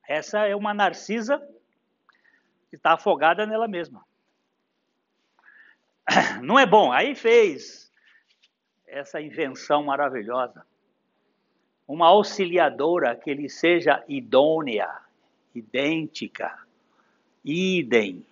[0.07, 1.39] Essa é uma narcisa
[2.69, 4.05] que está afogada nela mesma.
[6.41, 6.91] Não é bom.
[6.91, 7.91] Aí fez
[8.87, 10.65] essa invenção maravilhosa.
[11.87, 14.89] Uma auxiliadora que lhe seja idônea,
[15.53, 16.57] idêntica,
[17.43, 18.25] idem.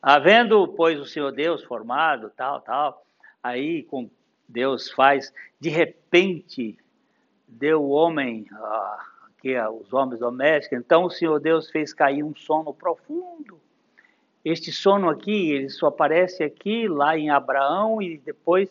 [0.00, 3.06] Havendo, pois, o Senhor Deus formado, tal, tal,
[3.42, 4.10] aí com
[4.48, 6.76] Deus faz, de repente,
[7.46, 9.06] deu o homem ah,
[9.42, 10.78] que é os homens domésticos.
[10.78, 13.60] Então o Senhor Deus fez cair um sono profundo.
[14.44, 18.68] Este sono aqui, ele só aparece aqui, lá em Abraão e depois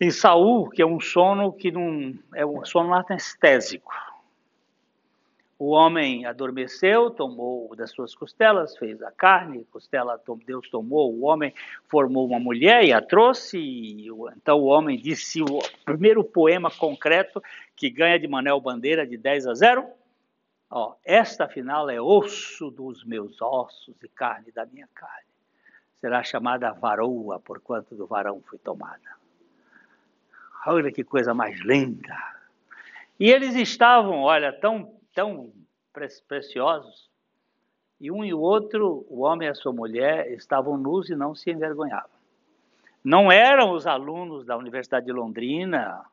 [0.00, 3.92] em Saul, que é um sono que não é um sono anestésico.
[5.56, 11.54] O homem adormeceu, tomou das suas costelas, fez a carne, costela Deus tomou, o homem
[11.88, 13.58] formou uma mulher e a trouxe.
[13.58, 17.42] E, então o homem disse o primeiro poema concreto
[17.76, 19.86] que ganha de Manel Bandeira de 10 a 0.
[20.70, 25.28] Ó, esta afinal é osso dos meus ossos e carne da minha carne.
[26.00, 29.14] Será chamada varoa, porquanto do varão foi tomada.
[30.66, 32.16] Olha que coisa mais linda.
[33.18, 35.52] E eles estavam, olha, tão tão
[36.26, 37.08] preciosos,
[38.00, 41.34] e um e o outro, o homem e a sua mulher, estavam nus e não
[41.34, 42.10] se envergonhavam.
[43.02, 46.04] Não eram os alunos da Universidade de Londrina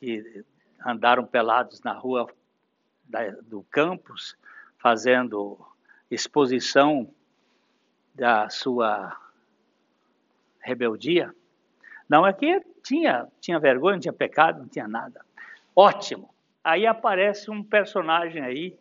[0.00, 0.44] que
[0.84, 2.28] andaram pelados na rua
[3.12, 4.36] da, do campus,
[4.78, 5.58] fazendo
[6.10, 7.12] exposição
[8.14, 9.16] da sua
[10.60, 11.34] rebeldia.
[12.08, 15.24] Não, é que tinha, tinha vergonha, não tinha pecado, não tinha nada.
[15.76, 16.32] Ótimo.
[16.64, 18.78] Aí aparece um personagem aí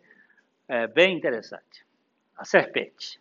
[0.67, 1.86] é, bem interessante,
[2.38, 3.19] a serpente.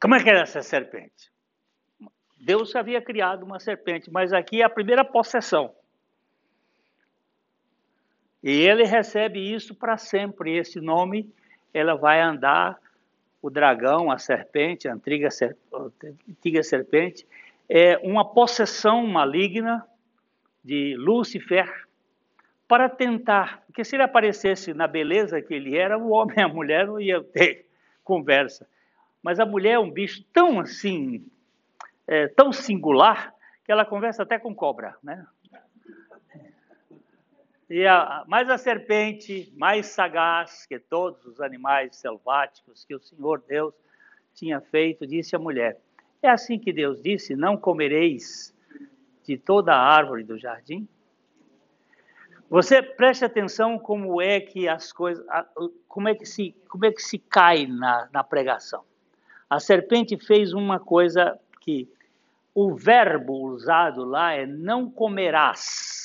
[0.00, 1.30] Como é que era essa serpente?
[2.40, 5.74] Deus havia criado uma serpente, mas aqui é a primeira possessão.
[8.42, 10.56] E ele recebe isso para sempre.
[10.56, 11.32] Esse nome,
[11.72, 12.78] ela vai andar,
[13.40, 15.28] o dragão, a serpente, a antiga,
[16.28, 17.26] antiga serpente,
[17.68, 19.86] é uma possessão maligna
[20.64, 21.68] de Lúcifer,
[22.72, 26.48] para tentar, porque se ele aparecesse na beleza que ele era, o homem e a
[26.48, 27.66] mulher não iam ter
[28.02, 28.66] conversa.
[29.22, 31.22] Mas a mulher é um bicho tão assim,
[32.06, 35.22] é, tão singular, que ela conversa até com cobra, né?
[37.74, 43.42] E a, mais a serpente, mais sagaz que todos os animais selváticos que o Senhor
[43.48, 43.72] Deus
[44.34, 45.80] tinha feito, disse à mulher:
[46.22, 48.54] É assim que Deus disse: Não comereis
[49.24, 50.86] de toda a árvore do jardim?
[52.50, 55.24] Você preste atenção como é que as coisas,
[55.88, 58.84] como é que se, como é que se cai na, na pregação.
[59.48, 61.88] A serpente fez uma coisa que
[62.54, 66.01] o verbo usado lá é não comerás.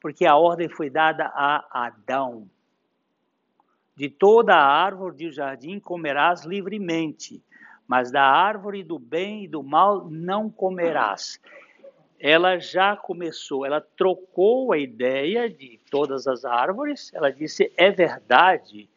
[0.00, 2.48] Porque a ordem foi dada a Adão.
[3.94, 7.42] De toda a árvore do jardim comerás livremente,
[7.86, 11.40] mas da árvore do bem e do mal não comerás.
[12.18, 18.88] Ela já começou, ela trocou a ideia de todas as árvores, ela disse: é verdade,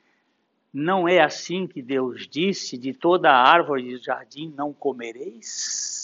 [0.73, 6.02] não é assim que Deus disse: de toda a árvore do jardim não comereis?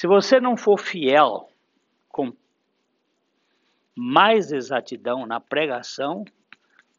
[0.00, 1.50] Se você não for fiel
[2.08, 2.32] com
[3.94, 6.24] mais exatidão na pregação,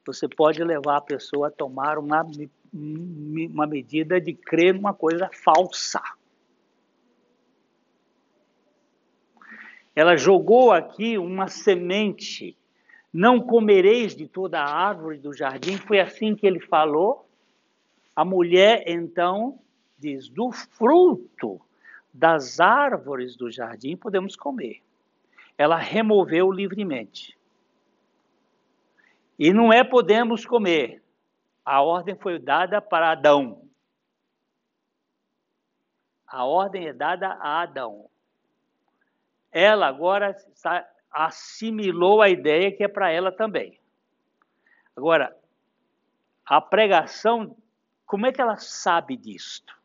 [0.05, 2.23] você pode levar a pessoa a tomar uma,
[2.71, 5.99] uma medida de crer numa coisa falsa.
[9.95, 12.55] Ela jogou aqui uma semente.
[13.11, 15.75] Não comereis de toda a árvore do jardim.
[15.75, 17.27] Foi assim que ele falou.
[18.15, 19.57] A mulher então
[19.97, 21.59] diz: do fruto
[22.13, 24.81] das árvores do jardim podemos comer
[25.61, 27.37] ela removeu livremente.
[29.37, 31.03] E não é podemos comer.
[31.63, 33.69] A ordem foi dada para Adão.
[36.25, 38.09] A ordem é dada a Adão.
[39.51, 40.35] Ela agora
[41.11, 43.79] assimilou a ideia que é para ela também.
[44.95, 45.37] Agora,
[46.43, 47.55] a pregação,
[48.05, 49.79] como é que ela sabe disto?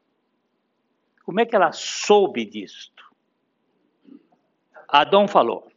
[1.27, 3.05] Como é que ela soube disto?
[4.89, 5.69] Adão falou.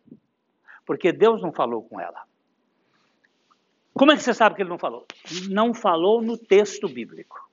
[0.85, 2.23] Porque Deus não falou com ela.
[3.91, 5.07] Como é que você sabe que ele não falou?
[5.49, 7.49] Não falou no texto bíblico.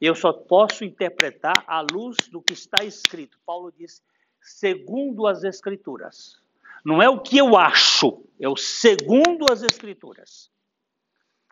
[0.00, 3.36] Eu só posso interpretar à luz do que está escrito.
[3.44, 4.00] Paulo disse,
[4.40, 6.40] segundo as Escrituras.
[6.84, 10.52] Não é o que eu acho, é o segundo as Escrituras.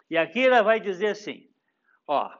[0.08, 1.48] E aqui ela vai dizer assim:
[2.06, 2.30] ó,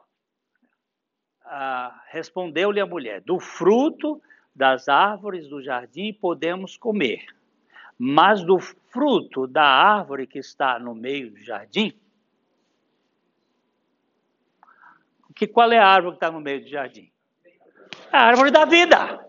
[2.09, 4.21] respondeu-lhe a mulher: do fruto
[4.55, 7.27] das árvores do jardim podemos comer,
[7.99, 11.93] mas do fruto da árvore que está no meio do jardim,
[15.35, 17.13] que qual é a árvore que está no meio do jardim?
[18.11, 19.27] A árvore da vida.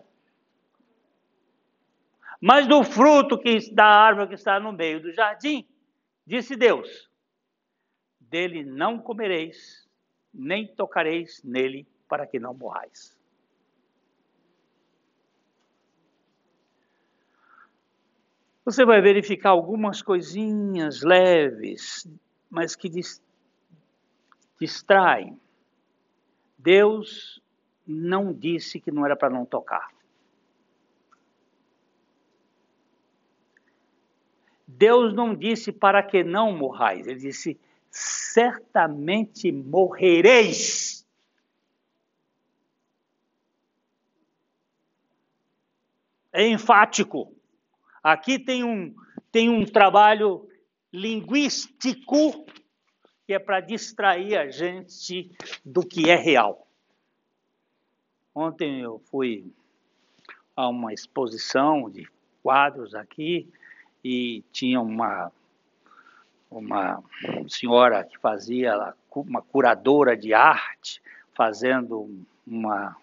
[2.40, 5.68] Mas do fruto que, da árvore que está no meio do jardim,
[6.26, 7.10] disse Deus:
[8.20, 9.88] dele não comereis,
[10.32, 13.16] nem tocareis nele, para que não morrais.
[18.64, 22.06] Você vai verificar algumas coisinhas leves,
[22.50, 22.90] mas que
[24.60, 25.40] distraem.
[26.58, 27.40] Deus
[27.86, 29.88] não disse que não era para não tocar.
[34.66, 37.58] Deus não disse para que não morrais, ele disse:
[37.90, 41.07] certamente morrereis.
[46.32, 47.32] É enfático.
[48.02, 48.94] Aqui tem um,
[49.32, 50.48] tem um trabalho
[50.92, 52.46] linguístico
[53.26, 55.30] que é para distrair a gente
[55.64, 56.66] do que é real.
[58.34, 59.52] Ontem eu fui
[60.56, 62.08] a uma exposição de
[62.42, 63.48] quadros aqui
[64.02, 65.30] e tinha uma
[66.50, 67.04] uma
[67.46, 71.02] senhora que fazia uma curadora de arte
[71.34, 72.96] fazendo uma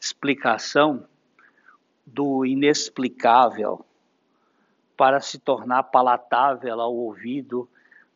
[0.00, 1.06] explicação
[2.12, 3.84] do inexplicável
[4.96, 7.68] para se tornar palatável ao ouvido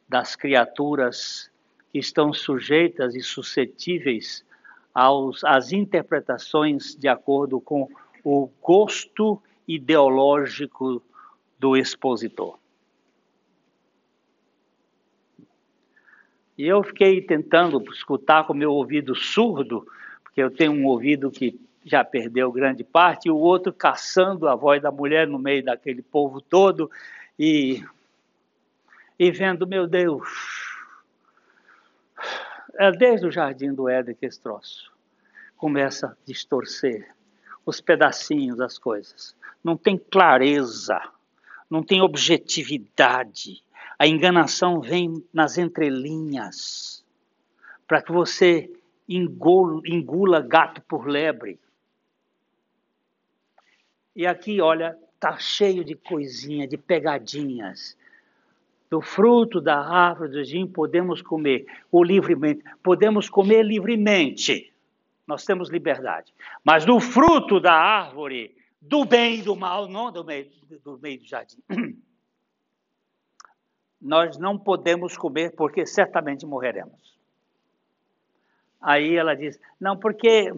[0.08, 1.50] das criaturas
[1.90, 4.44] que estão sujeitas e suscetíveis
[4.92, 7.88] aos, às interpretações de acordo com
[8.22, 11.02] o gosto ideológico
[11.58, 12.58] do expositor.
[16.56, 19.86] E eu fiquei tentando escutar com meu ouvido surdo,
[20.22, 24.54] porque eu tenho um ouvido que já perdeu grande parte, e o outro caçando a
[24.54, 26.90] voz da mulher no meio daquele povo todo
[27.38, 27.84] e,
[29.18, 30.28] e vendo, meu Deus,
[32.74, 34.92] é desde o jardim do Éden que esse troço
[35.56, 37.14] começa a distorcer
[37.64, 39.36] os pedacinhos das coisas.
[39.62, 41.00] Não tem clareza,
[41.70, 43.62] não tem objetividade.
[43.98, 47.04] A enganação vem nas entrelinhas
[47.86, 48.70] para que você
[49.08, 51.58] engula, engula gato por lebre.
[54.14, 57.96] E aqui, olha, tá cheio de coisinha, de pegadinhas.
[58.88, 64.72] Do fruto da árvore do gin podemos comer, livremente, podemos comer livremente.
[65.26, 66.32] Nós temos liberdade.
[66.62, 70.48] Mas do fruto da árvore, do bem e do mal, não do meio
[70.84, 71.62] do, meio do jardim,
[74.00, 77.18] nós não podemos comer porque certamente morreremos.
[78.80, 80.52] Aí ela diz: não, porque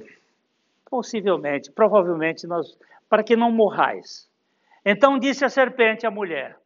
[0.89, 2.79] Possivelmente, provavelmente, nós,
[3.09, 4.31] para que não morrais.
[4.85, 6.59] Então disse a serpente à mulher: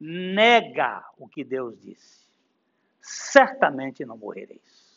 [0.00, 2.24] Nega o que Deus disse,
[3.00, 4.88] certamente não morrereis.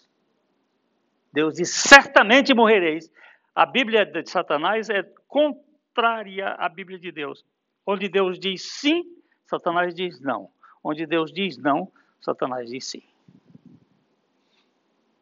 [1.33, 3.11] Deus diz: certamente morrereis.
[3.55, 7.43] A Bíblia de Satanás é contrária à Bíblia de Deus.
[7.85, 9.03] Onde Deus diz sim,
[9.45, 10.49] Satanás diz não.
[10.83, 11.91] Onde Deus diz não,
[12.21, 13.03] Satanás diz sim.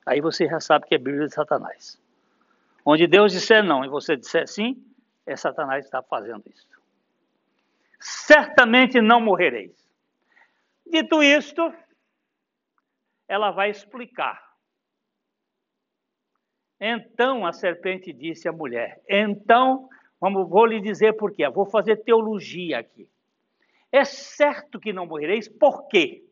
[0.05, 1.99] Aí você já sabe que é Bíblia de Satanás.
[2.86, 4.84] Onde Deus disser não e você disser sim,
[5.25, 6.67] é Satanás que está fazendo isso.
[7.99, 9.75] Certamente não morrereis.
[10.86, 11.73] Dito isto,
[13.27, 14.49] ela vai explicar.
[16.80, 21.47] Então a serpente disse à mulher: Então, vamos, vou lhe dizer por quê.
[21.49, 23.07] Vou fazer teologia aqui.
[23.91, 26.23] É certo que não morrereis, por quê?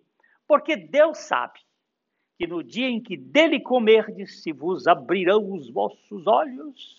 [0.47, 1.59] Porque Deus sabe
[2.37, 6.95] que no dia em que dele comerdes, se vos abrirão os vossos olhos,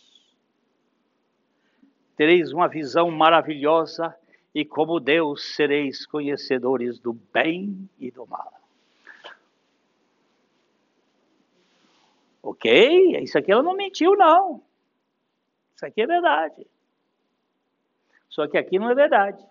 [2.17, 4.15] tereis uma visão maravilhosa
[4.53, 8.53] e como Deus sereis conhecedores do bem e do mal.
[12.43, 13.21] Ok?
[13.23, 14.61] Isso aqui ela não mentiu, não.
[15.77, 16.67] Isso aqui é verdade.
[18.29, 19.45] Só que aqui não é verdade.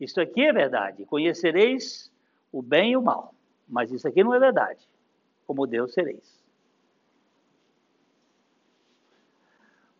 [0.00, 1.04] Isso aqui é verdade.
[1.04, 2.13] Conhecereis
[2.54, 3.34] o bem e o mal.
[3.68, 4.88] Mas isso aqui não é verdade.
[5.44, 6.40] Como Deus sereis.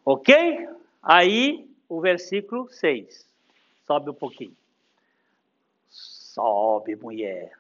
[0.05, 0.69] Ok?
[1.03, 3.29] Aí o versículo 6.
[3.85, 4.57] Sobe um pouquinho.
[5.89, 7.59] Sobe, mulher.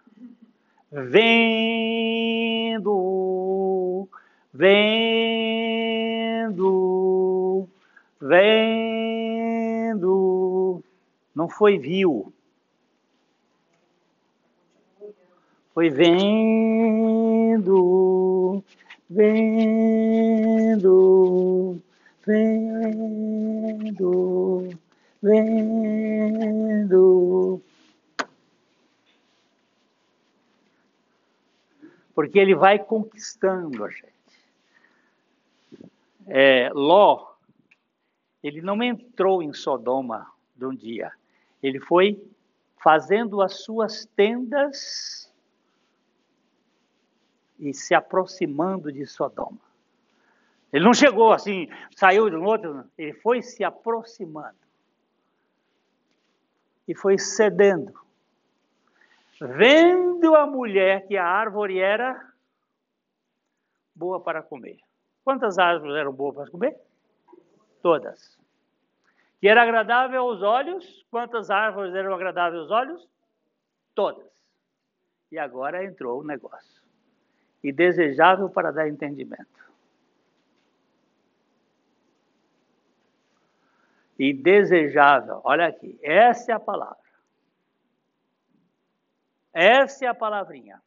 [0.92, 1.28] Vendo,
[4.52, 5.98] vendo,
[8.20, 8.84] vendo.
[11.34, 12.33] Não foi viu.
[15.74, 17.64] Foi vendo,
[19.10, 20.62] vendo,
[22.24, 23.58] vendo,
[25.20, 26.14] vendo.
[32.14, 34.14] Porque ele vai conquistando a gente.
[36.28, 37.32] É, Ló,
[38.44, 41.10] ele não entrou em Sodoma de um dia.
[41.60, 42.24] Ele foi
[42.76, 45.23] fazendo as suas tendas
[47.64, 49.58] e se aproximando de Sodoma.
[50.72, 54.58] Ele não chegou assim, saiu de um outro, ele foi se aproximando.
[56.86, 57.94] E foi cedendo.
[59.40, 62.32] Vendo a mulher que a árvore era
[63.94, 64.78] boa para comer.
[65.24, 66.76] Quantas árvores eram boas para comer?
[67.80, 68.38] Todas.
[69.40, 71.06] Que era agradável aos olhos.
[71.10, 73.08] Quantas árvores eram agradáveis aos olhos?
[73.94, 74.30] Todas.
[75.30, 76.73] E agora entrou o negócio
[77.64, 79.64] e desejável para dar entendimento.
[84.18, 87.02] E desejável, olha aqui, essa é a palavra.
[89.50, 90.80] Essa é a palavrinha.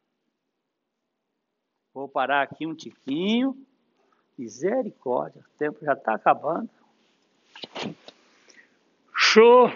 [1.92, 3.66] Vou parar aqui um tiquinho.
[4.38, 6.70] Misericórdia, o tempo já está acabando.
[9.12, 9.68] Show!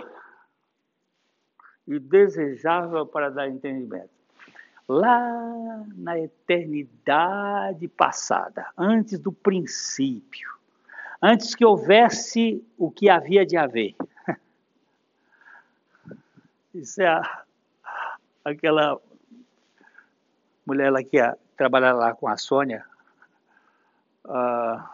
[1.84, 4.21] E desejável para dar entendimento
[4.88, 10.50] lá na eternidade passada, antes do princípio,
[11.20, 13.94] antes que houvesse o que havia de haver.
[16.74, 17.44] Isso é a,
[18.44, 19.00] aquela
[20.66, 21.18] mulher lá que
[21.56, 22.84] trabalha lá com a Sônia.
[24.24, 24.92] Uh,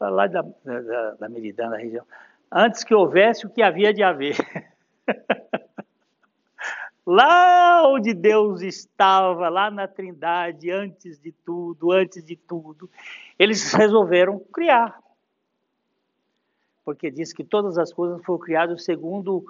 [0.00, 2.04] lá da, da, da da região.
[2.50, 4.36] Antes que houvesse o que havia de haver.
[7.06, 12.88] lá onde Deus estava, lá na Trindade, antes de tudo, antes de tudo,
[13.38, 15.00] eles resolveram criar.
[16.84, 19.44] Porque diz que todas as coisas foram criadas segundo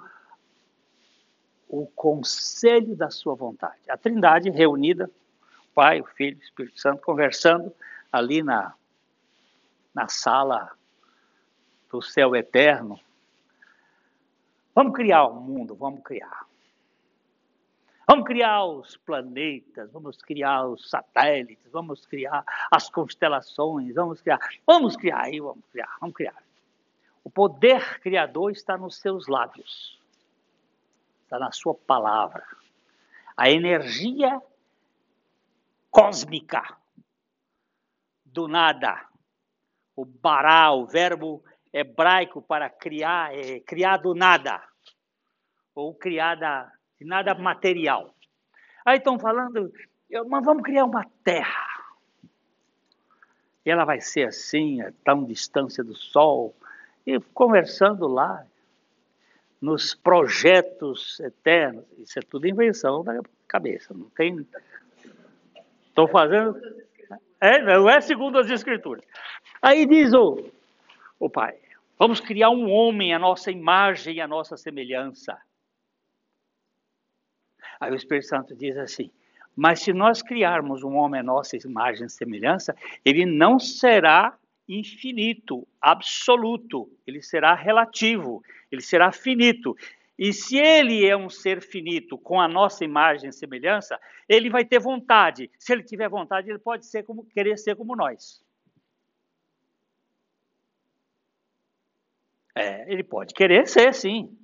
[1.67, 3.79] o conselho da sua vontade.
[3.89, 5.09] A Trindade reunida,
[5.71, 7.73] o Pai, o Filho, o Espírito Santo, conversando
[8.11, 8.75] ali na,
[9.93, 10.71] na sala
[11.91, 12.99] do céu eterno.
[14.75, 16.45] Vamos criar o um mundo, vamos criar.
[18.13, 24.95] Vamos criar os planetas, vamos criar os satélites, vamos criar as constelações, vamos criar, vamos
[24.95, 26.43] criar aí, vamos criar, vamos criar.
[27.23, 29.99] O poder criador está nos seus lábios,
[31.23, 32.45] está na sua palavra.
[33.35, 34.39] A energia
[35.89, 36.77] cósmica
[38.23, 39.07] do nada,
[39.95, 41.43] o bará, o verbo
[41.73, 44.63] hebraico para criar, é criar do nada,
[45.73, 46.71] ou criada
[47.03, 48.15] de nada material.
[48.85, 49.71] Aí estão falando,
[50.27, 51.67] mas vamos criar uma terra.
[53.65, 56.55] E ela vai ser assim, a tão distância do Sol.
[57.05, 58.45] E conversando lá,
[59.63, 61.85] nos projetos eternos.
[61.97, 64.45] Isso é tudo invenção da cabeça, não tem.
[65.87, 66.59] Estou fazendo.
[67.39, 69.05] É, não é segundo as escrituras.
[69.61, 70.51] Aí diz o,
[71.17, 71.57] o pai:
[71.97, 75.37] vamos criar um homem à nossa imagem e à nossa semelhança.
[77.79, 79.09] Aí o Espírito Santo diz assim:
[79.55, 85.67] mas se nós criarmos um homem à nossa imagem e semelhança, ele não será infinito,
[85.79, 89.75] absoluto, ele será relativo, ele será finito.
[90.17, 94.63] E se ele é um ser finito com a nossa imagem e semelhança, ele vai
[94.63, 95.51] ter vontade.
[95.59, 98.41] Se ele tiver vontade, ele pode ser como querer ser como nós.
[102.55, 104.37] É, ele pode querer ser, sim.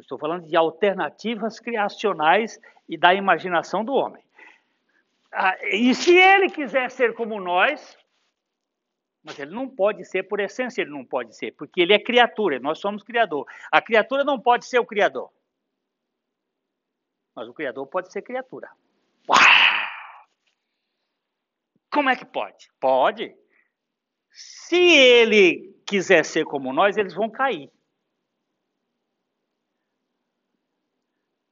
[0.00, 4.24] Eu estou falando de alternativas criacionais e da imaginação do homem.
[5.30, 7.98] Ah, e se ele quiser ser como nós,
[9.22, 12.58] mas ele não pode ser, por essência, ele não pode ser, porque ele é criatura,
[12.58, 13.46] nós somos criador.
[13.70, 15.30] A criatura não pode ser o criador.
[17.36, 18.70] Mas o criador pode ser criatura.
[19.28, 19.38] Uau!
[21.92, 22.70] Como é que pode?
[22.80, 23.36] Pode.
[24.30, 27.70] Se ele quiser ser como nós, eles vão cair.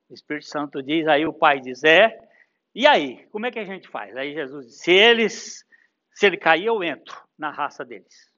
[0.09, 2.19] O Espírito Santo diz, aí o Pai diz, é,
[2.75, 4.17] e aí, como é que a gente faz?
[4.17, 5.67] Aí Jesus diz, se eles,
[6.13, 8.33] se ele cair, eu entro na raça deles.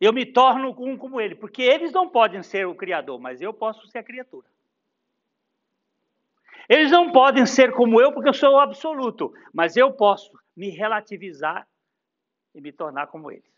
[0.00, 3.54] Eu me torno um como ele, porque eles não podem ser o Criador, mas eu
[3.54, 4.46] posso ser a criatura.
[6.68, 10.70] Eles não podem ser como eu, porque eu sou o absoluto, mas eu posso me
[10.70, 11.66] relativizar
[12.54, 13.52] e me tornar como eles.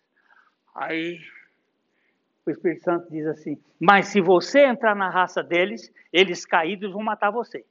[0.74, 1.20] Aí
[2.46, 7.02] o Espírito Santo diz assim: Mas se você entrar na raça deles, eles caídos vão
[7.02, 7.66] matar você.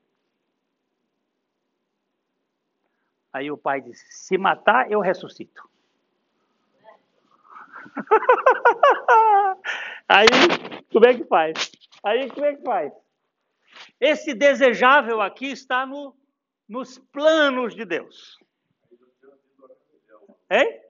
[3.32, 5.70] Aí o pai diz: Se matar, eu ressuscito.
[10.08, 10.28] Aí,
[10.92, 11.72] como é que faz?
[12.04, 12.94] Aí, como é que faz?
[14.00, 16.16] Esse desejável aqui está no,
[16.68, 18.38] nos planos de Deus.
[20.50, 20.82] Hein?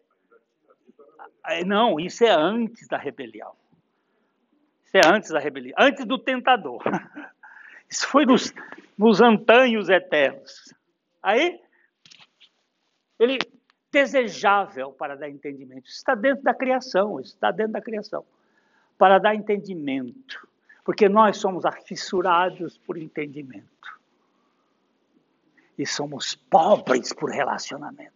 [1.66, 3.56] Não, isso é antes da rebelião.
[4.96, 6.82] Isso é antes da rebelião, antes do tentador.
[7.89, 8.54] Isso foi nos,
[8.98, 10.74] nos antanhos eternos.
[11.22, 11.60] Aí,
[13.20, 13.38] ele
[13.91, 15.88] desejável para dar entendimento.
[15.88, 18.26] Isso está dentro da criação, isso está dentro da criação.
[18.98, 20.48] Para dar entendimento.
[20.84, 24.00] Porque nós somos afissurados por entendimento.
[25.78, 28.14] E somos pobres por relacionamento.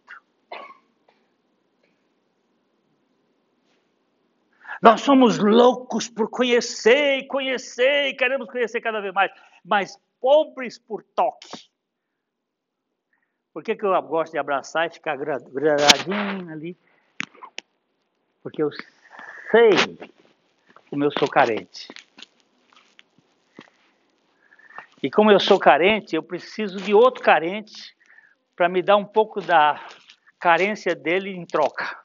[4.80, 9.30] Nós somos loucos por conhecer conhecer queremos conhecer cada vez mais,
[9.64, 11.70] mas pobres por toque.
[13.52, 16.76] Por que, que eu gosto de abraçar e ficar gradadinho ali?
[18.42, 18.70] Porque eu
[19.50, 19.98] sei
[20.88, 21.88] como eu sou carente.
[25.02, 27.96] E como eu sou carente, eu preciso de outro carente
[28.54, 29.82] para me dar um pouco da
[30.38, 31.99] carência dele em troca.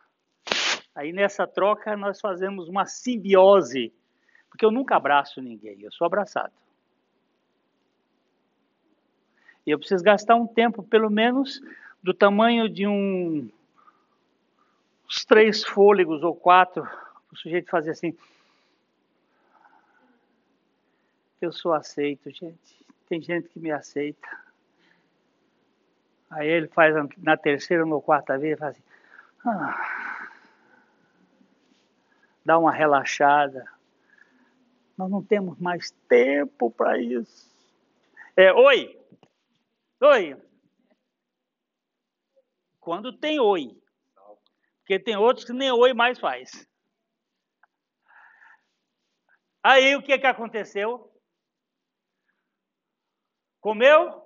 [0.95, 3.93] Aí nessa troca nós fazemos uma simbiose,
[4.49, 6.53] porque eu nunca abraço ninguém, eu sou abraçado.
[9.67, 11.61] E eu preciso gastar um tempo, pelo menos,
[12.01, 13.49] do tamanho de um,
[15.05, 16.87] uns três fôlegos ou quatro,
[17.29, 18.15] o sujeito fazer assim.
[21.41, 22.85] Eu sou aceito, gente.
[23.09, 24.29] Tem gente que me aceita.
[26.29, 28.83] Aí ele faz na terceira ou quarta vez, faz assim.
[29.43, 30.05] Ah
[32.45, 33.65] dá uma relaxada.
[34.95, 37.51] Nós não temos mais tempo para isso.
[38.37, 38.97] É, oi!
[39.99, 40.41] Oi!
[42.79, 43.75] Quando tem oi.
[44.79, 46.67] Porque tem outros que nem oi mais faz.
[49.63, 51.11] Aí o que, que aconteceu?
[53.59, 54.23] Comeu?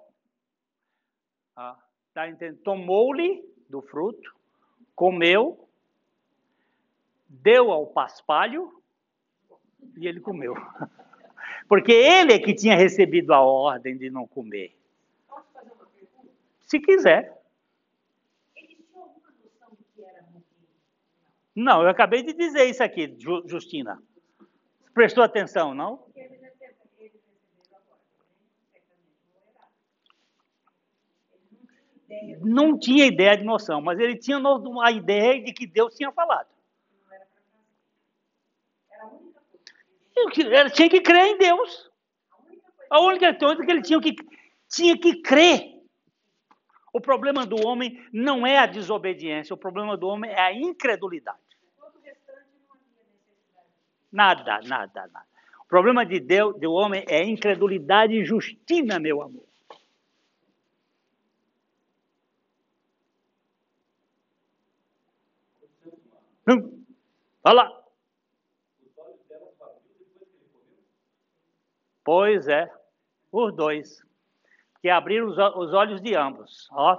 [1.56, 1.82] Ah,
[2.14, 2.62] tá entendendo?
[2.62, 4.36] Tomou-lhe do fruto,
[4.94, 5.69] comeu,
[7.30, 8.82] deu ao paspalho
[9.96, 10.56] e ele comeu.
[11.68, 14.76] Porque ele é que tinha recebido a ordem de não comer.
[15.28, 16.34] Posso fazer uma pergunta?
[16.66, 17.40] Se quiser.
[21.56, 23.16] Não, eu acabei de dizer isso aqui,
[23.46, 24.02] Justina.
[24.94, 26.08] Prestou atenção, não?
[32.42, 34.40] Não tinha ideia de noção, mas ele tinha
[34.82, 36.48] a ideia de que Deus tinha falado.
[40.38, 41.90] Ele tinha que crer em Deus.
[42.90, 44.16] A única coisa que ele tinha que.
[44.70, 45.80] tinha que crer.
[46.92, 51.38] O problema do homem não é a desobediência, o problema do homem é a incredulidade.
[54.12, 55.26] Nada, nada, nada.
[55.62, 59.46] O problema de Deus, do homem, é incredulidade e justina, meu amor.
[66.48, 66.84] Hum,
[67.44, 67.79] olha lá.
[72.12, 72.68] Pois é,
[73.32, 74.04] os dois.
[74.82, 76.68] Que abriram os olhos de ambos.
[76.72, 76.98] Ó.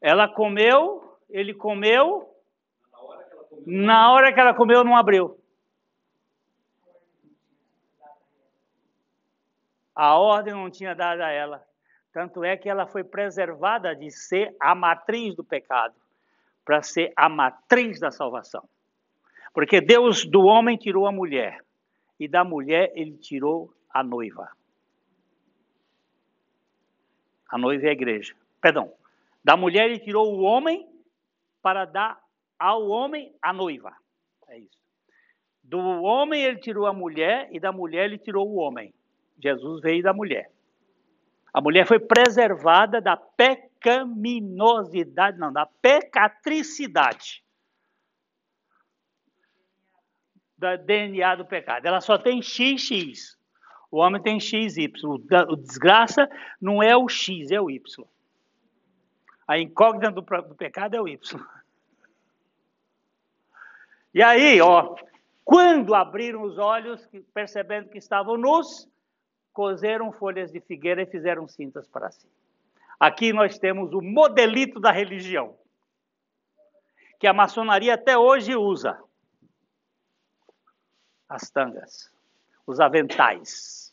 [0.00, 2.32] Ela comeu, ele comeu.
[3.66, 5.36] Na hora que ela comeu, não abriu.
[9.96, 11.66] A ordem não tinha dado a ela.
[12.12, 15.96] Tanto é que ela foi preservada de ser a matriz do pecado,
[16.64, 18.62] para ser a matriz da salvação.
[19.52, 21.64] Porque Deus do homem tirou a mulher,
[22.20, 24.50] e da mulher ele tirou a noiva.
[27.48, 28.34] A noiva é a igreja.
[28.60, 28.92] Perdão.
[29.44, 30.88] Da mulher ele tirou o homem
[31.62, 32.20] para dar
[32.58, 33.96] ao homem a noiva.
[34.48, 34.76] É isso.
[35.62, 38.92] Do homem ele tirou a mulher e da mulher ele tirou o homem.
[39.38, 40.50] Jesus veio da mulher.
[41.52, 47.44] A mulher foi preservada da pecaminosidade, não, da pecatricidade.
[50.58, 51.86] Da DNA do pecado.
[51.86, 53.38] Ela só tem XX.
[53.94, 54.92] O homem tem XY.
[55.48, 56.28] O desgraça
[56.60, 58.04] não é o X, é o Y.
[59.46, 61.46] A incógnita do, do pecado é o Y.
[64.12, 64.96] E aí, ó,
[65.44, 68.88] quando abriram os olhos, percebendo que estavam nus,
[69.52, 72.26] cozeram folhas de figueira e fizeram cintas para si.
[72.98, 75.56] Aqui nós temos o modelito da religião,
[77.20, 79.00] que a maçonaria até hoje usa.
[81.28, 82.12] As tangas,
[82.66, 83.83] os aventais.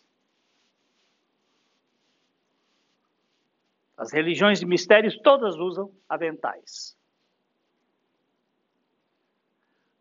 [4.02, 6.98] As religiões de mistérios todas usam aventais.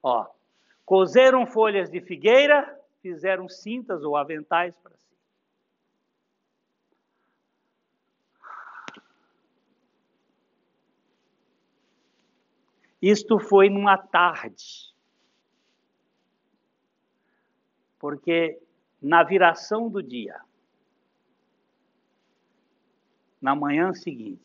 [0.02, 0.26] Ó,
[0.86, 5.18] cozeram folhas de figueira, fizeram cintas ou aventais para si.
[13.02, 14.94] Isto foi numa tarde.
[17.98, 18.58] Porque
[18.98, 20.40] na viração do dia,
[23.40, 24.44] na manhã seguinte,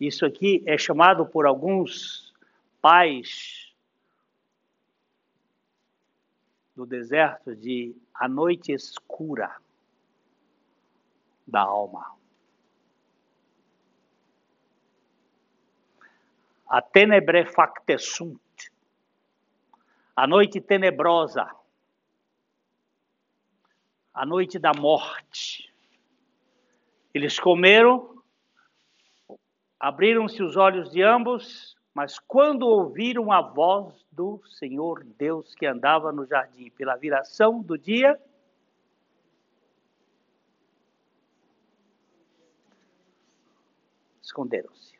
[0.00, 2.32] isso aqui é chamado por alguns
[2.80, 3.72] pais
[6.74, 9.56] do deserto de a noite escura
[11.46, 12.18] da alma.
[16.68, 18.38] a tenebre factesunt,
[20.14, 21.50] a noite tenebrosa,
[24.12, 25.72] a noite da morte.
[27.14, 28.22] Eles comeram,
[29.80, 36.12] abriram-se os olhos de ambos, mas quando ouviram a voz do Senhor Deus que andava
[36.12, 38.20] no jardim pela viração do dia,
[44.22, 44.96] esconderam-se.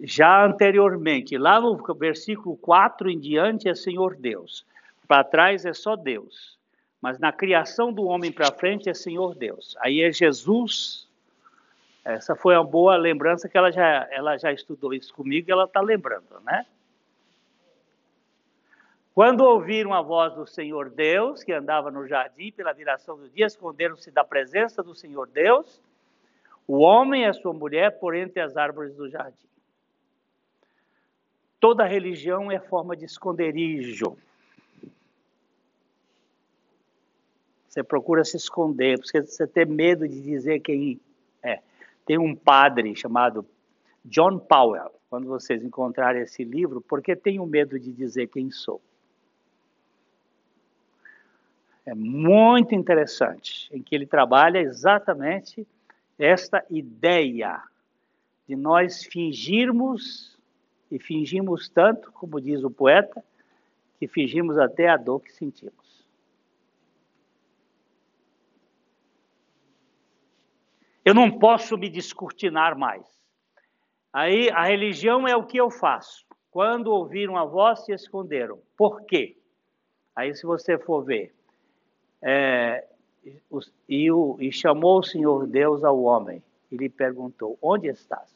[0.00, 4.64] Já anteriormente, lá no versículo 4 em diante é Senhor Deus.
[5.08, 6.58] Para trás é só Deus.
[7.00, 9.76] Mas na criação do homem para frente é Senhor Deus.
[9.80, 11.08] Aí é Jesus.
[12.04, 15.64] Essa foi uma boa lembrança que ela já, ela já estudou isso comigo e ela
[15.64, 16.64] está lembrando, né?
[19.14, 23.46] Quando ouviram a voz do Senhor Deus, que andava no jardim pela viração do dia,
[23.46, 25.80] esconderam-se da presença do Senhor Deus
[26.66, 29.48] o homem e a sua mulher por entre as árvores do jardim.
[31.60, 34.18] Toda religião é forma de esconderijo.
[37.76, 40.98] Você procura se esconder, porque você tem medo de dizer quem
[41.42, 41.60] é.
[42.06, 43.44] Tem um padre chamado
[44.02, 48.80] John Powell, quando vocês encontrarem esse livro, porque tenho medo de dizer quem sou.
[51.84, 55.68] É muito interessante, em que ele trabalha exatamente
[56.18, 57.62] esta ideia
[58.48, 60.34] de nós fingirmos,
[60.90, 63.22] e fingimos tanto, como diz o poeta,
[63.98, 65.85] que fingimos até a dor que sentimos.
[71.06, 73.06] Eu não posso me descortinar mais.
[74.12, 76.26] Aí a religião é o que eu faço.
[76.50, 78.58] Quando ouviram a voz, se esconderam.
[78.76, 79.36] Por quê?
[80.16, 81.32] Aí, se você for ver,
[82.20, 82.84] é,
[83.88, 86.42] e, o, e chamou o Senhor Deus ao homem
[86.72, 88.34] e lhe perguntou: Onde estás?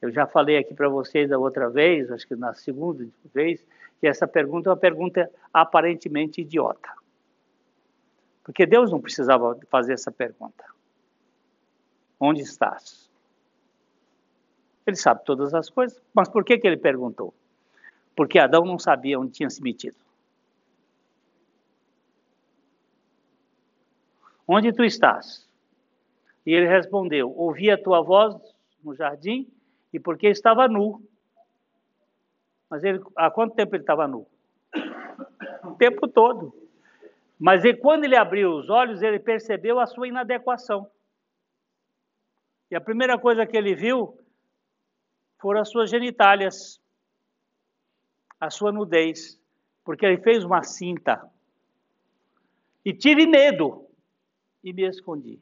[0.00, 3.62] Eu já falei aqui para vocês da outra vez, acho que na segunda vez,
[4.00, 6.88] que essa pergunta é uma pergunta aparentemente idiota.
[8.42, 10.77] Porque Deus não precisava fazer essa pergunta.
[12.20, 13.08] Onde estás?
[14.86, 17.34] Ele sabe todas as coisas, mas por que, que ele perguntou?
[18.16, 19.96] Porque Adão não sabia onde tinha se metido.
[24.46, 25.46] Onde tu estás?
[26.46, 28.34] E ele respondeu: Ouvi a tua voz
[28.82, 29.46] no jardim
[29.92, 31.02] e porque estava nu.
[32.70, 34.26] Mas ele, há quanto tempo ele estava nu?
[35.64, 36.54] O tempo todo.
[37.38, 40.90] Mas ele, quando ele abriu os olhos, ele percebeu a sua inadequação.
[42.70, 44.18] E a primeira coisa que ele viu
[45.38, 46.80] foram as suas genitálias,
[48.40, 49.40] a sua nudez,
[49.84, 51.30] porque ele fez uma cinta.
[52.84, 53.86] E tive medo
[54.62, 55.40] e me escondi.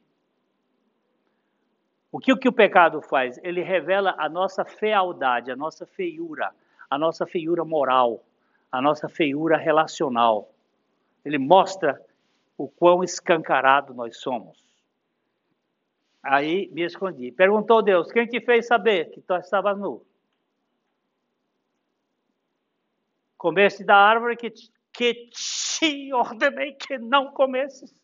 [2.11, 3.37] O que, o que o pecado faz?
[3.43, 6.53] Ele revela a nossa fealdade, a nossa feiura,
[6.89, 8.23] a nossa feiura moral,
[8.71, 10.49] a nossa feiura relacional.
[11.25, 12.01] Ele mostra
[12.57, 14.66] o quão escancarado nós somos.
[16.23, 17.31] Aí me escondi.
[17.31, 20.05] Perguntou Deus: Quem te fez saber que tu estavas nu?
[23.37, 24.51] Comeste da árvore que,
[24.91, 27.95] que te ordenei que não comesses.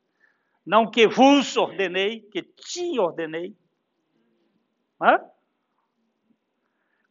[0.65, 3.55] Não que vos ordenei, que te ordenei.
[5.01, 5.19] Hã?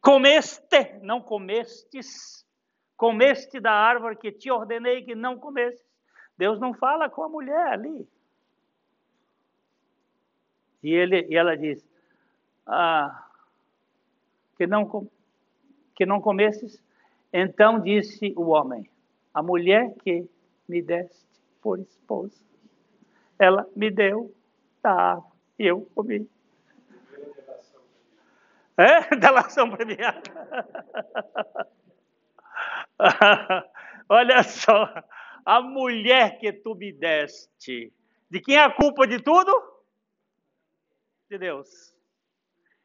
[0.01, 2.43] Comeste, não comestes.
[2.97, 5.85] Comeste da árvore que te ordenei que não comestes.
[6.37, 8.07] Deus não fala com a mulher ali.
[10.83, 11.87] E, ele, e ela diz:
[12.67, 13.27] ah,
[14.57, 15.07] que, não,
[15.95, 16.83] que não comesses.
[17.31, 18.89] Então disse o homem:
[19.33, 20.27] A mulher que
[20.67, 21.23] me deste
[21.61, 22.43] por esposa
[23.39, 24.33] ela me deu
[24.81, 26.29] da água e eu comi.
[28.77, 29.15] É?
[29.17, 30.21] Delação premiada.
[34.09, 34.89] Olha só,
[35.45, 37.91] a mulher que tu me deste,
[38.29, 39.51] de quem é a culpa de tudo?
[41.33, 41.91] De Deus.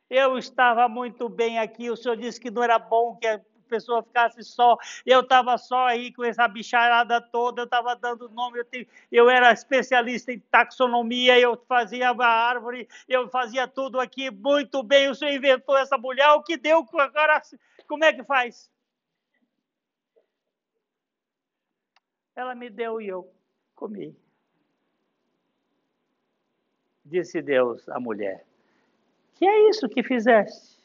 [0.09, 3.26] Eu estava muito bem aqui, o senhor disse que não era bom que
[3.68, 4.78] pessoa ficasse só.
[5.05, 9.28] Eu estava só aí com essa bicharada toda, eu estava dando nome, eu, te, eu
[9.28, 15.11] era especialista em taxonomia, eu fazia a árvore, eu fazia tudo aqui muito bem.
[15.11, 17.42] O senhor inventou essa mulher, o que deu agora?
[17.86, 18.70] Como é que faz?
[22.34, 23.30] Ela me deu e eu
[23.74, 24.16] comi.
[27.09, 28.44] Disse Deus à mulher:
[29.34, 30.78] Que é isso que fizeste?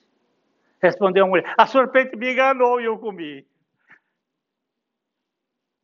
[0.81, 3.45] Respondeu a mulher: A serpente me enganou e eu comi.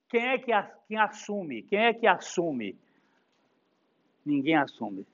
[0.07, 0.51] Quem é que
[0.87, 1.63] quem assume?
[1.63, 2.77] Quem é que assume?
[4.25, 5.05] Ninguém assume.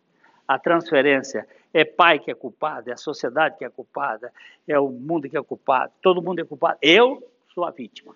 [0.47, 4.31] A transferência é pai que é culpado, é a sociedade que é culpada,
[4.67, 6.77] é o mundo que é culpado, todo mundo é culpado.
[6.81, 8.15] Eu sou a vítima.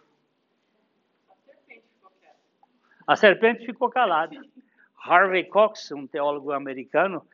[3.06, 4.40] A serpente ficou calada.
[5.02, 7.26] Harvey Cox, um teólogo americano,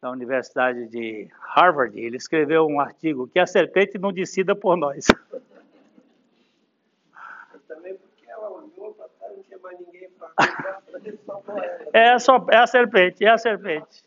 [0.00, 5.06] da Universidade de Harvard, ele escreveu um artigo que a serpente não decida por nós.
[7.66, 10.32] Também porque ela olhou para trás, não tinha mais ninguém para
[11.92, 14.04] é, só, é a serpente, é a serpente.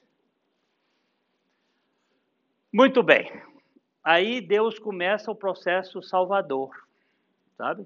[2.71, 3.31] Muito bem.
[4.03, 6.69] Aí Deus começa o processo salvador,
[7.57, 7.85] sabe?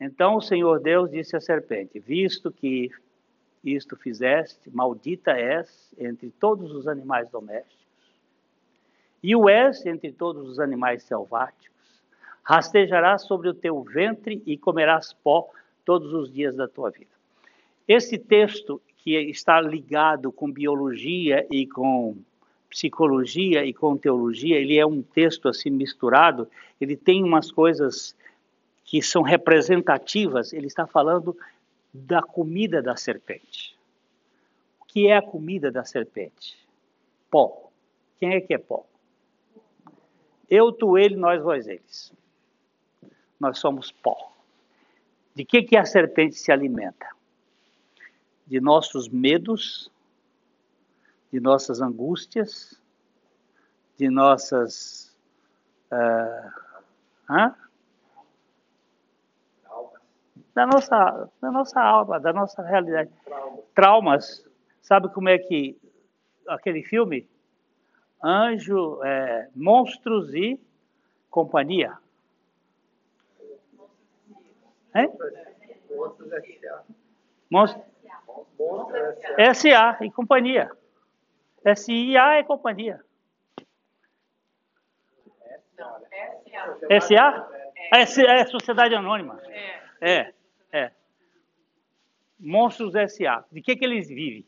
[0.00, 2.90] Então o Senhor Deus disse à serpente: Visto que
[3.64, 7.76] isto fizeste, maldita és entre todos os animais domésticos,
[9.22, 11.76] e o és entre todos os animais selváticos.
[12.42, 15.48] Rastejarás sobre o teu ventre e comerás pó
[15.84, 17.10] todos os dias da tua vida.
[17.86, 22.16] Esse texto que está ligado com biologia e com
[22.68, 26.48] psicologia e com teologia, ele é um texto assim misturado,
[26.80, 28.14] ele tem umas coisas
[28.84, 31.36] que são representativas, ele está falando
[31.98, 33.76] da comida da serpente.
[34.80, 36.56] O que é a comida da serpente?
[37.30, 37.70] Pó.
[38.18, 38.86] Quem é que é pó?
[40.48, 42.12] Eu, tu, ele, nós, vós, eles.
[43.38, 44.32] Nós somos pó.
[45.34, 47.06] De que, que a serpente se alimenta?
[48.46, 49.90] De nossos medos,
[51.30, 52.80] de nossas angústias,
[53.98, 55.14] de nossas.
[55.92, 56.50] Uh,
[57.30, 57.54] hã?
[60.54, 63.10] Da nossa, da nossa alma, da nossa realidade.
[63.74, 64.44] Traumas.
[64.82, 65.76] Sabe como é que
[66.46, 67.28] aquele filme?
[68.22, 70.60] Anjo, é, Monstros e
[71.30, 71.96] Companhia.
[74.94, 75.12] Hein?
[77.50, 77.88] Monstros
[79.36, 79.98] S.A.
[80.00, 80.70] e Companhia.
[81.64, 82.36] S.I.A.
[82.36, 83.00] é Companhia.
[86.90, 87.48] S.A.
[87.92, 88.32] S.A.
[88.32, 89.40] É Sociedade Anônima.
[89.46, 89.87] É.
[90.00, 90.32] É.
[92.38, 93.44] Monstros S.A.
[93.50, 94.46] De que, que eles vivem?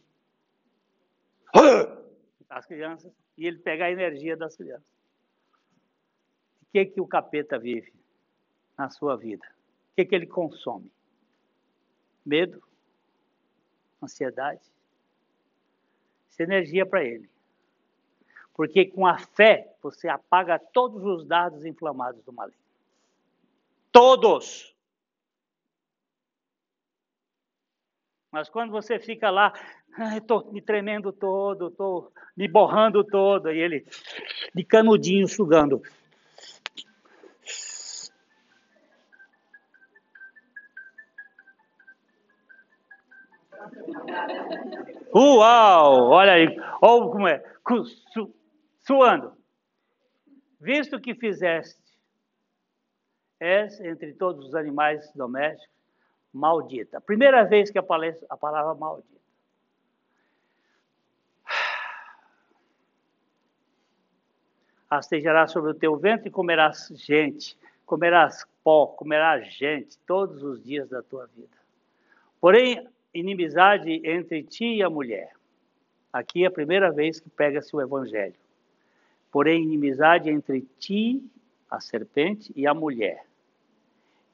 [2.48, 4.90] as crianças e ele pegar a energia das crianças.
[6.62, 7.92] O que que o capeta vive
[8.76, 9.44] na sua vida?
[9.92, 10.90] O que que ele consome?
[12.24, 12.62] Medo?
[14.02, 14.60] Ansiedade?
[16.28, 17.28] Isso é energia para ele.
[18.54, 22.60] Porque com a fé você apaga todos os dados inflamados do maligno.
[23.90, 24.69] Todos!
[28.30, 29.52] Mas quando você fica lá,
[30.16, 33.84] estou me tremendo todo, estou me borrando todo, e ele
[34.54, 35.82] de canudinho sugando.
[45.12, 46.10] Uau!
[46.10, 47.42] Olha aí, olha como é,
[48.12, 48.32] su,
[48.86, 49.36] suando.
[50.60, 51.82] Visto que fizeste,
[53.40, 55.79] és entre todos os animais domésticos
[56.32, 57.00] maldita.
[57.00, 59.20] Primeira vez que aparece a palavra maldita.
[64.90, 67.56] Rastejarás sobre o teu ventre e comerás gente,
[67.86, 71.56] comerás pó, comerás gente todos os dias da tua vida.
[72.40, 75.32] Porém, inimizade entre ti e a mulher.
[76.12, 78.34] Aqui é a primeira vez que pega-se o evangelho.
[79.30, 81.22] Porém, inimizade entre ti,
[81.70, 83.29] a serpente, e a mulher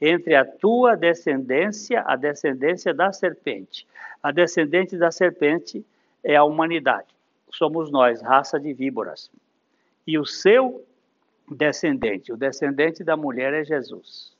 [0.00, 3.86] entre a tua descendência, a descendência da serpente.
[4.22, 5.84] A descendente da serpente
[6.22, 7.08] é a humanidade.
[7.50, 9.30] Somos nós, raça de víboras.
[10.06, 10.84] E o seu
[11.50, 14.34] descendente, o descendente da mulher é Jesus.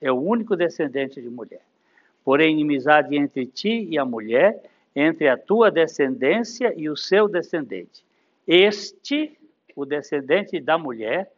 [0.00, 1.62] É o único descendente de mulher.
[2.24, 4.62] Porém, inimizade entre ti e a mulher,
[4.94, 8.04] entre a tua descendência e o seu descendente.
[8.46, 9.38] Este,
[9.76, 11.30] o descendente da mulher,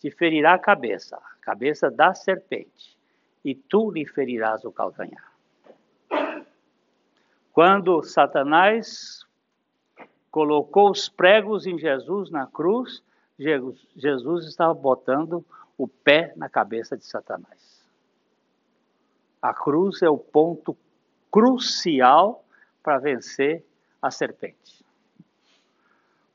[0.00, 1.18] te ferirá a cabeça,
[1.48, 2.94] cabeça da serpente,
[3.42, 5.32] e tu lhe ferirás o calcanhar.
[7.54, 9.24] Quando Satanás
[10.30, 13.02] colocou os pregos em Jesus na cruz,
[13.38, 15.42] Jesus estava botando
[15.78, 17.82] o pé na cabeça de Satanás.
[19.40, 20.76] A cruz é o ponto
[21.30, 22.44] crucial
[22.82, 23.64] para vencer
[24.02, 24.84] a serpente.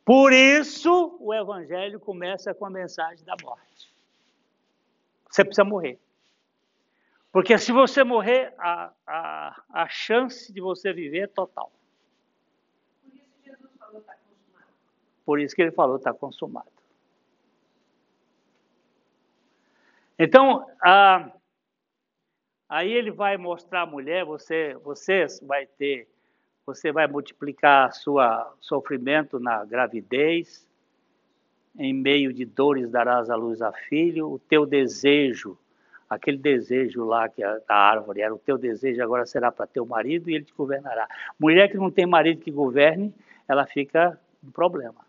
[0.03, 3.72] Por isso, o evangelho começa com a mensagem da morte.
[5.33, 5.99] Você precisa morrer.
[7.31, 11.71] Porque se você morrer, a, a, a chance de você viver é total.
[13.01, 14.73] Por isso Jesus falou está consumado.
[15.25, 16.71] Por isso que ele falou está consumado.
[20.19, 21.31] Então, a,
[22.69, 26.07] aí ele vai mostrar à mulher, você, você vai ter
[26.65, 28.15] você vai multiplicar seu
[28.61, 30.65] sofrimento na gravidez,
[31.77, 35.57] em meio de dores darás à luz a filho, o teu desejo,
[36.09, 39.85] aquele desejo lá que a, da árvore era o teu desejo, agora será para teu
[39.85, 41.07] marido e ele te governará.
[41.39, 43.13] Mulher que não tem marido que governe,
[43.47, 45.05] ela fica um problema.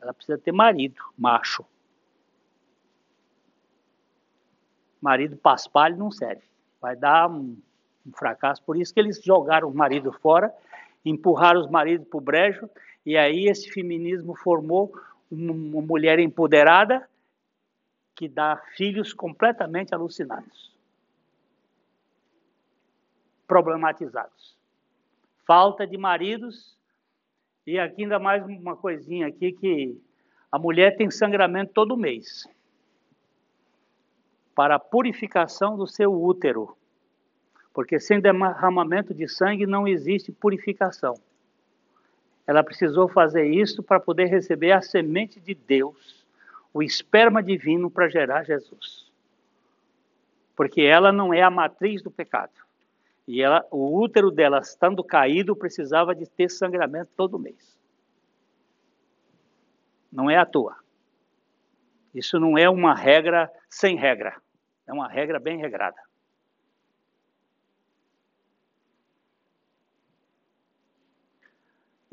[0.00, 1.64] Ela precisa ter marido, macho.
[5.00, 6.42] Marido paspalho não serve.
[6.80, 7.56] Vai dar um,
[8.06, 8.62] um fracasso.
[8.62, 10.52] Por isso que eles jogaram o marido fora
[11.04, 12.68] empurrar os maridos para o brejo,
[13.04, 14.92] e aí esse feminismo formou
[15.34, 17.08] uma mulher empoderada
[18.14, 20.72] que dá filhos completamente alucinados,
[23.46, 24.56] problematizados.
[25.46, 26.78] Falta de maridos,
[27.66, 30.00] e aqui ainda mais uma coisinha aqui que
[30.50, 32.48] a mulher tem sangramento todo mês
[34.54, 36.76] para a purificação do seu útero.
[37.72, 41.14] Porque sem derramamento de sangue não existe purificação.
[42.46, 46.26] Ela precisou fazer isso para poder receber a semente de Deus,
[46.72, 49.10] o esperma divino para gerar Jesus.
[50.54, 52.52] Porque ela não é a matriz do pecado.
[53.26, 57.78] E ela, o útero dela, estando caído, precisava de ter sangramento todo mês.
[60.12, 60.76] Não é à toa.
[62.14, 64.36] Isso não é uma regra sem regra.
[64.86, 66.00] É uma regra bem regrada.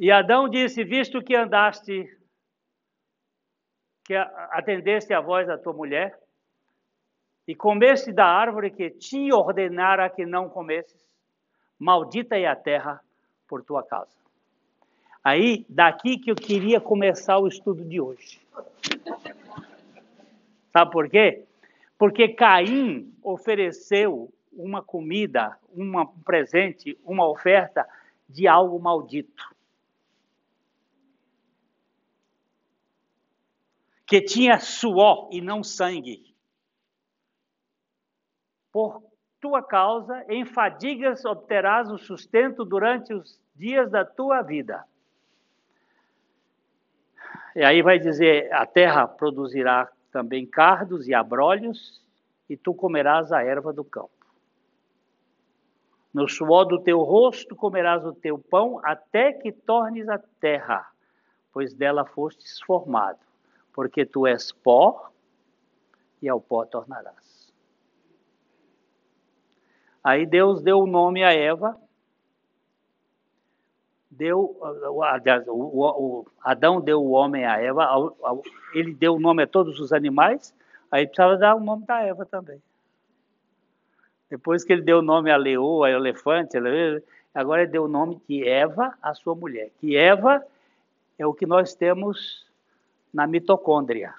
[0.01, 2.11] E Adão disse: Visto que andaste,
[4.03, 6.19] que atendeste à voz da tua mulher,
[7.47, 10.99] e comeste da árvore que te ordenara que não comesses,
[11.77, 12.99] maldita é a terra
[13.47, 14.17] por tua causa.
[15.23, 18.41] Aí, daqui que eu queria começar o estudo de hoje.
[20.73, 21.45] Sabe por quê?
[21.95, 27.87] Porque Caim ofereceu uma comida, um presente, uma oferta
[28.27, 29.51] de algo maldito.
[34.11, 36.35] Que tinha suor e não sangue.
[38.69, 39.01] Por
[39.39, 44.83] tua causa, em fadigas obterás o sustento durante os dias da tua vida.
[47.55, 52.03] E aí vai dizer: a terra produzirá também cardos e abrolhos,
[52.49, 54.11] e tu comerás a erva do campo.
[56.13, 60.85] No suor do teu rosto comerás o teu pão, até que tornes a terra,
[61.53, 63.30] pois dela fostes formado,
[63.73, 65.11] porque tu és pó,
[66.21, 67.51] e ao pó tornarás.
[70.03, 71.79] Aí Deus deu o nome a Eva,
[74.09, 77.87] deu, o, o, Adão deu o homem a Eva,
[78.73, 80.53] ele deu o nome a todos os animais,
[80.91, 82.61] aí precisava dar o nome da Eva também.
[84.29, 86.57] Depois que ele deu o nome a leoa, a elefante,
[87.33, 89.71] agora ele deu o nome de Eva à sua mulher.
[89.79, 90.43] Que Eva
[91.19, 92.49] é o que nós temos
[93.13, 94.13] na mitocôndria.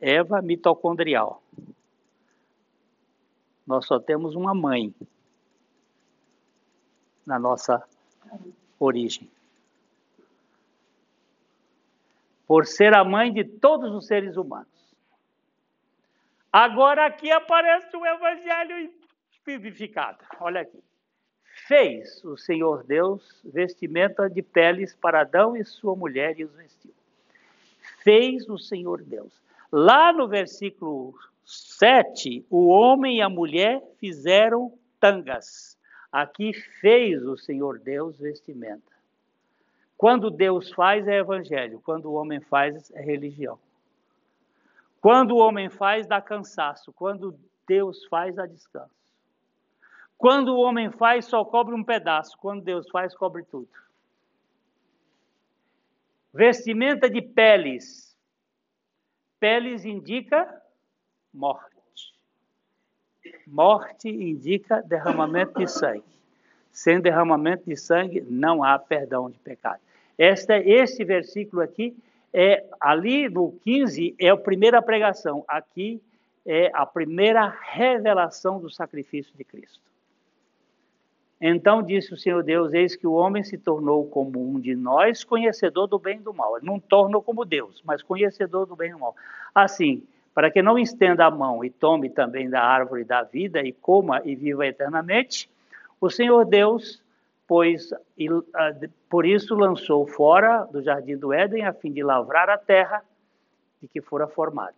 [0.00, 1.42] Eva mitocondrial.
[3.66, 4.94] Nós só temos uma mãe
[7.24, 7.82] na nossa
[8.78, 9.30] origem.
[12.46, 14.68] Por ser a mãe de todos os seres humanos.
[16.52, 18.92] Agora aqui aparece o evangelho
[19.44, 20.24] vivificado.
[20.38, 20.82] Olha aqui.
[21.66, 26.92] Fez o Senhor Deus vestimenta de peles para Adão e sua mulher e os vestiu.
[28.02, 29.32] Fez o Senhor Deus.
[29.72, 31.14] Lá no versículo
[31.44, 35.78] 7, o homem e a mulher fizeram tangas.
[36.12, 38.92] Aqui fez o Senhor Deus vestimenta.
[39.96, 43.58] Quando Deus faz é evangelho, quando o homem faz é religião.
[45.00, 49.03] Quando o homem faz dá cansaço, quando Deus faz dá descanso.
[50.16, 53.68] Quando o homem faz só cobre um pedaço, quando Deus faz cobre tudo.
[56.32, 58.16] Vestimenta de peles.
[59.38, 60.62] Peles indica
[61.32, 61.74] morte.
[63.46, 66.02] Morte indica derramamento de sangue.
[66.72, 69.80] Sem derramamento de sangue não há perdão de pecado.
[70.18, 71.96] Este, versículo aqui
[72.32, 76.02] é ali no 15 é a primeira pregação, aqui
[76.44, 79.93] é a primeira revelação do sacrifício de Cristo.
[81.46, 85.22] Então disse o Senhor Deus: Eis que o homem se tornou como um de nós,
[85.22, 86.56] conhecedor do bem e do mal.
[86.56, 89.14] Ele não tornou como Deus, mas conhecedor do bem e do mal.
[89.54, 90.02] Assim,
[90.34, 94.22] para que não estenda a mão e tome também da árvore da vida e coma
[94.24, 95.50] e viva eternamente,
[96.00, 97.02] o Senhor Deus,
[97.46, 97.90] pois
[99.10, 103.04] por isso lançou fora do jardim do Éden a fim de lavrar a terra
[103.82, 104.72] de que fora formada.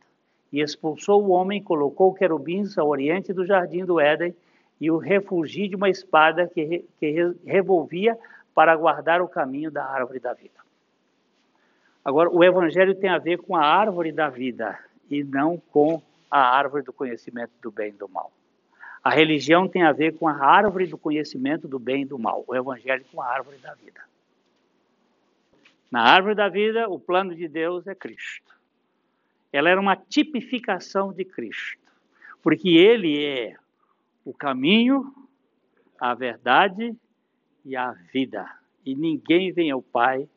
[0.52, 4.34] E expulsou o homem, colocou querubins ao oriente do jardim do Éden
[4.80, 8.18] e o refugi de uma espada que, que revolvia
[8.54, 10.54] para guardar o caminho da árvore da vida.
[12.04, 14.78] Agora, o evangelho tem a ver com a árvore da vida
[15.10, 16.00] e não com
[16.30, 18.30] a árvore do conhecimento do bem e do mal.
[19.02, 22.44] A religião tem a ver com a árvore do conhecimento do bem e do mal,
[22.46, 24.00] o evangelho com a árvore da vida.
[25.90, 28.54] Na árvore da vida, o plano de Deus é Cristo.
[29.52, 31.92] Ela era uma tipificação de Cristo,
[32.42, 33.56] porque ele é
[34.26, 35.14] o caminho,
[36.00, 36.94] a verdade
[37.64, 38.44] e a vida.
[38.84, 40.28] E ninguém vem ao Pai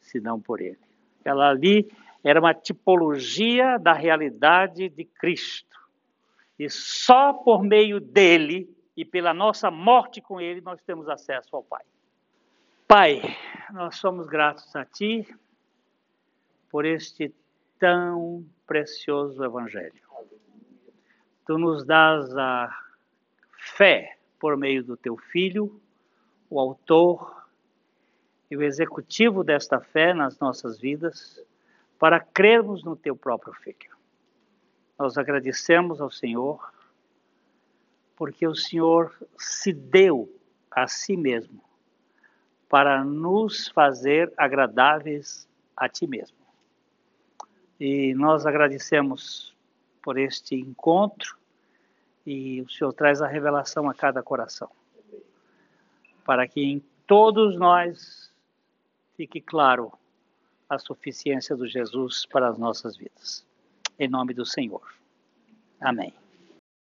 [0.00, 0.78] senão por ele.
[1.22, 1.92] Ela ali
[2.24, 5.78] era uma tipologia da realidade de Cristo.
[6.58, 11.62] E só por meio dele e pela nossa morte com ele nós temos acesso ao
[11.62, 11.84] Pai.
[12.88, 13.20] Pai,
[13.72, 15.26] nós somos gratos a Ti
[16.70, 17.34] por este
[17.78, 20.02] tão precioso Evangelho.
[21.46, 22.83] Tu nos dás a
[23.64, 25.80] fé por meio do Teu Filho,
[26.50, 27.48] o autor
[28.50, 31.42] e o executivo desta fé nas nossas vidas
[31.98, 33.96] para crermos no teu próprio Filho.
[34.98, 36.72] Nós agradecemos ao Senhor
[38.16, 40.30] porque o Senhor se deu
[40.70, 41.62] a si mesmo
[42.68, 46.36] para nos fazer agradáveis a ti mesmo.
[47.80, 49.56] E nós agradecemos
[50.02, 51.36] por este encontro
[52.26, 54.70] e o Senhor traz a revelação a cada coração,
[56.24, 58.32] para que em todos nós
[59.16, 59.92] fique claro
[60.68, 63.44] a suficiência do Jesus para as nossas vidas.
[63.98, 64.82] Em nome do Senhor.
[65.80, 66.23] Amém.